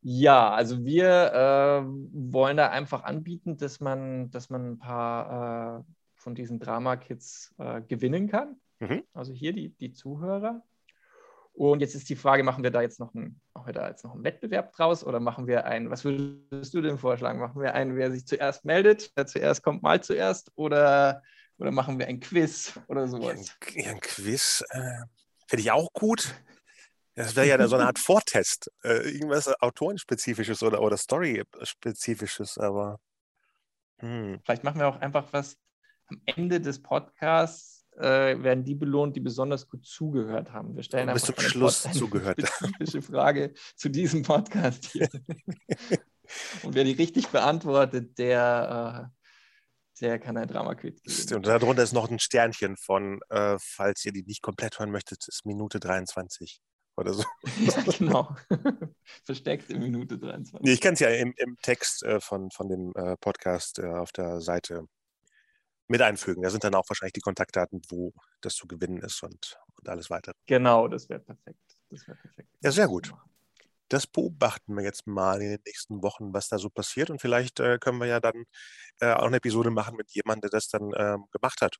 Ja, 0.00 0.50
also 0.50 0.84
wir 0.84 1.32
äh, 1.32 1.84
wollen 2.12 2.56
da 2.56 2.70
einfach 2.70 3.04
anbieten, 3.04 3.56
dass 3.56 3.80
man, 3.80 4.30
dass 4.30 4.50
man 4.50 4.72
ein 4.72 4.78
paar 4.78 5.80
äh, 5.80 5.84
von 6.16 6.34
diesen 6.34 6.58
Drama-Kits 6.58 7.54
äh, 7.58 7.82
gewinnen 7.82 8.28
kann. 8.28 8.60
Mhm. 8.80 9.04
Also 9.12 9.32
hier 9.32 9.52
die, 9.52 9.70
die 9.70 9.92
Zuhörer. 9.92 10.62
Und 11.54 11.80
jetzt 11.80 11.94
ist 11.94 12.08
die 12.08 12.16
Frage, 12.16 12.44
machen 12.44 12.64
wir 12.64 12.70
da 12.70 12.80
jetzt 12.80 12.98
noch 12.98 13.14
einen, 13.14 13.40
machen 13.54 13.66
wir 13.66 13.74
da 13.74 13.88
jetzt 13.88 14.04
noch 14.04 14.14
einen 14.14 14.24
Wettbewerb 14.24 14.72
draus 14.72 15.04
oder 15.04 15.20
machen 15.20 15.46
wir 15.46 15.66
einen, 15.66 15.90
was 15.90 16.04
würdest 16.04 16.72
du 16.72 16.80
denn 16.80 16.98
vorschlagen? 16.98 17.38
Machen 17.38 17.60
wir 17.60 17.74
einen, 17.74 17.96
wer 17.96 18.10
sich 18.10 18.26
zuerst 18.26 18.64
meldet, 18.64 19.12
wer 19.14 19.26
zuerst 19.26 19.62
kommt, 19.62 19.82
mal 19.82 20.02
zuerst 20.02 20.50
oder, 20.54 21.22
oder 21.58 21.70
machen 21.70 21.98
wir 21.98 22.06
ein 22.06 22.20
Quiz 22.20 22.78
oder 22.88 23.06
sowas? 23.06 23.54
Ja, 23.74 23.90
ein, 23.90 24.00
Quiz 24.00 24.64
äh, 24.70 25.02
finde 25.46 25.60
ich 25.60 25.70
auch 25.70 25.92
gut. 25.92 26.34
Das 27.14 27.36
wäre 27.36 27.46
ja 27.46 27.68
so 27.68 27.76
eine 27.76 27.86
Art 27.86 27.98
Vortest. 27.98 28.70
Äh, 28.82 29.10
irgendwas 29.10 29.48
Autorenspezifisches 29.60 30.62
oder, 30.62 30.80
oder 30.80 30.96
Story-spezifisches, 30.96 32.56
aber. 32.56 32.98
Hm. 33.98 34.40
Vielleicht 34.42 34.64
machen 34.64 34.80
wir 34.80 34.88
auch 34.88 35.00
einfach 35.00 35.30
was 35.32 35.58
am 36.06 36.22
Ende 36.24 36.62
des 36.62 36.80
Podcasts 36.82 37.81
äh, 37.98 38.42
werden 38.42 38.64
die 38.64 38.74
belohnt, 38.74 39.16
die 39.16 39.20
besonders 39.20 39.68
gut 39.68 39.84
zugehört 39.84 40.52
haben. 40.52 40.74
Wir 40.74 40.82
stellen 40.82 41.12
bis 41.12 41.24
zum 41.24 41.38
Schluss 41.38 41.82
Pod 41.82 41.94
zugehört. 41.94 42.38
eine 42.38 42.46
spezifische 42.46 43.02
Frage 43.02 43.52
zu 43.76 43.88
diesem 43.88 44.22
Podcast 44.22 44.86
hier. 44.86 45.08
Und 46.62 46.74
wer 46.74 46.84
die 46.84 46.92
richtig 46.92 47.28
beantwortet, 47.28 48.18
der, 48.18 49.10
äh, 49.12 50.00
der 50.00 50.18
kann 50.18 50.36
ein 50.36 50.48
Drama-Quiz 50.48 51.02
geben. 51.02 51.36
Und 51.36 51.46
darunter 51.46 51.82
ist 51.82 51.92
noch 51.92 52.10
ein 52.10 52.18
Sternchen 52.18 52.76
von, 52.76 53.20
äh, 53.28 53.56
falls 53.60 54.04
ihr 54.04 54.12
die 54.12 54.22
nicht 54.22 54.40
komplett 54.40 54.78
hören 54.78 54.90
möchtet, 54.90 55.28
ist 55.28 55.44
Minute 55.44 55.78
23 55.78 56.62
oder 56.96 57.12
so. 57.12 57.24
ja, 57.60 57.82
genau. 57.98 58.34
Versteckt 59.24 59.70
in 59.70 59.80
Minute 59.80 60.18
23. 60.18 60.60
Nee, 60.62 60.72
ich 60.72 60.80
kann 60.80 60.94
es 60.94 61.00
ja 61.00 61.08
im, 61.10 61.34
im 61.36 61.58
Text 61.62 62.02
äh, 62.04 62.20
von, 62.20 62.50
von 62.50 62.68
dem 62.68 62.92
äh, 62.94 63.16
Podcast 63.18 63.78
äh, 63.78 63.86
auf 63.86 64.12
der 64.12 64.40
Seite 64.40 64.86
mit 65.92 66.02
einfügen. 66.02 66.42
Da 66.42 66.50
sind 66.50 66.64
dann 66.64 66.74
auch 66.74 66.88
wahrscheinlich 66.88 67.12
die 67.12 67.20
Kontaktdaten, 67.20 67.82
wo 67.90 68.12
das 68.40 68.54
zu 68.56 68.66
gewinnen 68.66 68.98
ist 68.98 69.22
und, 69.22 69.58
und 69.76 69.88
alles 69.88 70.10
weitere. 70.10 70.34
Genau, 70.46 70.88
das 70.88 71.08
wäre 71.08 71.20
perfekt. 71.20 71.60
Das 71.90 72.08
wäre 72.08 72.16
perfekt. 72.16 72.48
Ja, 72.62 72.72
sehr 72.72 72.88
gut. 72.88 73.12
Das 73.88 74.06
beobachten 74.06 74.74
wir 74.74 74.82
jetzt 74.82 75.06
mal 75.06 75.40
in 75.42 75.50
den 75.50 75.60
nächsten 75.66 76.02
Wochen, 76.02 76.32
was 76.32 76.48
da 76.48 76.58
so 76.58 76.70
passiert. 76.70 77.10
Und 77.10 77.20
vielleicht 77.20 77.60
äh, 77.60 77.78
können 77.78 77.98
wir 77.98 78.06
ja 78.06 78.20
dann 78.20 78.44
äh, 79.00 79.12
auch 79.12 79.26
eine 79.26 79.36
Episode 79.36 79.70
machen 79.70 79.96
mit 79.96 80.10
jemandem, 80.12 80.48
der 80.48 80.58
das 80.58 80.68
dann 80.68 80.90
ähm, 80.96 81.26
gemacht 81.30 81.60
hat. 81.60 81.76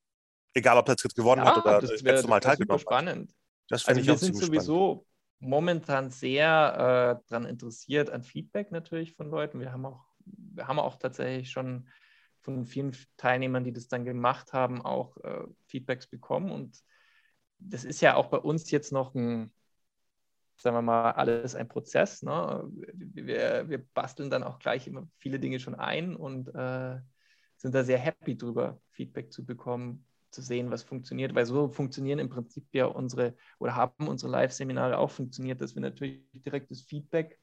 Egal, 0.53 0.77
ob 0.77 0.87
er 0.89 0.93
jetzt 0.93 1.17
gewonnen 1.17 1.43
ja, 1.43 1.57
hat 1.57 1.65
oder 1.65 1.81
das 1.81 2.05
wär, 2.05 2.13
ganz 2.13 2.23
normal 2.23 2.41
teilgenommen 2.41 2.79
hat. 2.79 2.83
spannend. 2.83 3.35
Das 3.69 3.87
also 3.87 4.05
wir 4.05 4.19
sind 4.19 4.37
sowieso 4.37 4.91
spannend. 4.91 5.07
momentan 5.39 6.11
sehr 6.11 7.19
äh, 7.19 7.25
daran 7.31 7.47
interessiert 7.47 8.11
an 8.11 8.23
Feedback 8.23 8.71
natürlich 8.71 9.15
von 9.15 9.31
Leuten. 9.31 9.59
Wir 9.61 9.73
haben 9.73 9.87
auch, 9.87 10.05
wir 10.27 10.69
haben 10.69 10.79
auch 10.79 10.97
tatsächlich 10.97 11.51
schon 11.51 11.89
von 12.43 12.67
vielen 12.67 12.95
Teilnehmern, 13.17 13.65
die 13.65 13.73
das 13.73 13.89
dann 13.89 14.05
gemacht 14.05 14.53
haben, 14.53 14.83
auch 14.83 15.17
äh, 15.19 15.45
Feedbacks 15.67 16.07
bekommen. 16.07 16.51
Und 16.51 16.83
das 17.59 17.85
ist 17.85 18.01
ja 18.01 18.17
auch 18.17 18.27
bei 18.27 18.39
uns 18.39 18.71
jetzt 18.71 18.93
noch 18.93 19.15
ein, 19.15 19.53
sagen 20.57 20.77
wir 20.77 20.83
mal, 20.83 21.13
alles 21.13 21.55
ein 21.55 21.69
Prozess. 21.69 22.23
Ne? 22.23 22.69
Wir, 22.93 23.69
wir 23.69 23.85
basteln 23.95 24.29
dann 24.29 24.43
auch 24.43 24.59
gleich 24.59 24.87
immer 24.87 25.09
viele 25.19 25.39
Dinge 25.39 25.61
schon 25.61 25.77
ein 25.77 26.17
und 26.17 26.49
äh, 26.55 26.99
sind 27.57 27.75
da 27.75 27.85
sehr 27.85 27.99
happy 27.99 28.37
drüber, 28.37 28.81
Feedback 28.91 29.33
zu 29.33 29.47
bekommen, 29.47 30.05
zu 30.31 30.43
sehen, 30.43 30.71
was 30.71 30.83
funktioniert, 30.83 31.35
weil 31.35 31.47
so 31.47 31.69
funktionieren 31.69 32.19
im 32.19 32.29
Prinzip 32.29 32.67
ja 32.73 32.87
unsere 32.87 33.37
oder 33.59 33.77
haben 33.77 34.09
unsere 34.09 34.33
Live-Seminare 34.33 34.99
auch 34.99 35.11
funktioniert, 35.11 35.61
dass 35.61 35.75
wir 35.75 35.83
natürlich 35.83 36.23
direktes 36.33 36.83
Feedback 36.83 37.39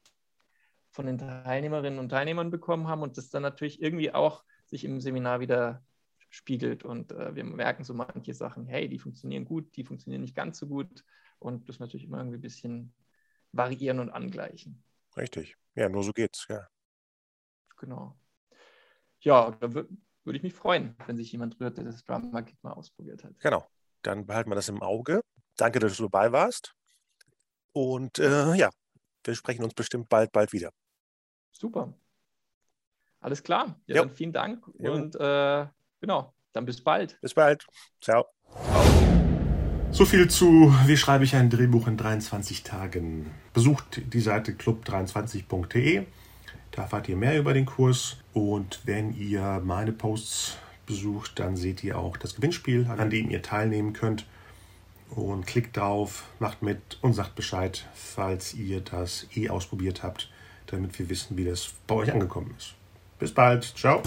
von 0.92 1.06
den 1.06 1.20
Teilnehmerinnen 1.20 2.00
und 2.00 2.10
Teilnehmern 2.10 2.50
bekommen 2.50 2.88
haben 2.88 3.04
und 3.04 3.18
das 3.18 3.30
dann 3.30 3.44
natürlich 3.44 3.82
irgendwie 3.82 4.12
auch 4.12 4.44
sich 4.70 4.86
im 4.86 5.02
Seminar 5.02 5.40
wieder 5.40 5.84
spiegelt 6.30 6.84
und 6.86 7.12
äh, 7.12 7.36
wir 7.36 7.44
merken 7.44 7.84
so 7.84 7.94
manche 7.94 8.34
Sachen, 8.34 8.68
hey, 8.68 8.88
die 8.88 9.00
funktionieren 9.00 9.46
gut, 9.46 9.76
die 9.76 9.84
funktionieren 9.84 10.22
nicht 10.22 10.36
ganz 10.36 10.60
so 10.60 10.68
gut 10.68 11.04
und 11.40 11.68
das 11.68 11.80
natürlich 11.80 12.06
immer 12.06 12.20
irgendwie 12.20 12.38
ein 12.38 12.42
bisschen 12.42 12.94
variieren 13.52 14.00
und 14.00 14.12
angleichen. 14.12 14.84
Richtig, 15.18 15.58
ja, 15.76 15.90
nur 15.90 16.04
so 16.04 16.14
geht's, 16.14 16.46
ja. 16.50 16.68
Genau. 17.78 18.16
Ja, 19.22 19.52
da 19.52 19.74
würde 19.74 19.90
würd 20.24 20.38
ich 20.38 20.44
mich 20.44 20.54
freuen, 20.54 20.96
wenn 21.08 21.18
sich 21.18 21.32
jemand 21.32 21.60
rührt, 21.60 21.78
der 21.78 21.86
das 21.86 22.04
Drama 22.04 22.42
Kit 22.44 22.62
mal 22.64 22.74
ausprobiert 22.74 23.24
hat. 23.24 23.40
Genau, 23.40 23.68
dann 24.04 24.26
behalten 24.26 24.52
wir 24.52 24.56
das 24.56 24.70
im 24.70 24.82
Auge. 24.82 25.22
Danke, 25.58 25.80
dass 25.80 25.98
du 25.98 26.04
dabei 26.04 26.32
warst. 26.32 26.76
Und 27.74 28.20
äh, 28.20 28.54
ja, 28.54 28.70
wir 29.24 29.36
sprechen 29.36 29.64
uns 29.64 29.74
bestimmt 29.74 30.10
bald, 30.10 30.32
bald 30.32 30.54
wieder. 30.54 30.72
Super. 31.52 31.94
Alles 33.20 33.44
klar. 33.44 33.80
Ja, 33.86 33.98
jo. 33.98 34.04
dann 34.04 34.16
vielen 34.16 34.34
Dank 34.34 34.64
jo. 34.78 34.94
und 34.94 35.16
äh, 35.16 35.66
genau, 36.00 36.34
dann 36.54 36.66
bis 36.66 36.84
bald. 36.84 37.20
Bis 37.22 37.34
bald. 37.34 37.66
Ciao. 38.02 38.26
So 39.92 40.06
viel 40.06 40.30
zu 40.30 40.74
Wie 40.86 40.98
schreibe 40.98 41.24
ich 41.24 41.36
ein 41.36 41.50
Drehbuch 41.50 41.88
in 41.88 41.98
23 41.98 42.64
Tagen. 42.64 43.32
Besucht 43.54 44.02
die 44.14 44.22
Seite 44.22 44.52
club23.de. 44.52 46.06
Da 46.72 46.84
erfahrt 46.84 47.10
ihr 47.10 47.16
mehr 47.16 47.38
über 47.40 47.54
den 47.54 47.66
Kurs. 47.66 48.18
Und 48.34 48.82
wenn 48.86 49.14
ihr 49.14 49.62
meine 49.64 49.92
Posts 49.92 50.58
besucht, 50.86 51.40
dann 51.40 51.58
seht 51.58 51.84
ihr 51.84 51.98
auch 51.98 52.18
das 52.18 52.36
Gewinnspiel, 52.36 52.88
an 52.88 53.10
dem 53.10 53.30
ihr 53.30 53.42
teilnehmen 53.42 53.94
könnt. 53.94 54.26
Und 55.10 55.48
klickt 55.48 55.76
drauf, 55.76 56.26
macht 56.38 56.62
mit 56.62 57.00
und 57.02 57.14
sagt 57.14 57.34
Bescheid, 57.34 57.88
falls 57.94 58.54
ihr 58.54 58.82
das 58.82 59.26
eh 59.36 59.50
ausprobiert 59.50 60.04
habt, 60.04 60.32
damit 60.68 60.98
wir 61.00 61.10
wissen, 61.10 61.36
wie 61.36 61.46
das 61.46 61.74
bei 61.88 61.96
euch 61.96 62.14
angekommen 62.14 62.54
ist. 62.56 62.76
Bis 63.20 63.34
bald. 63.34 63.64
Ciao. 63.76 64.02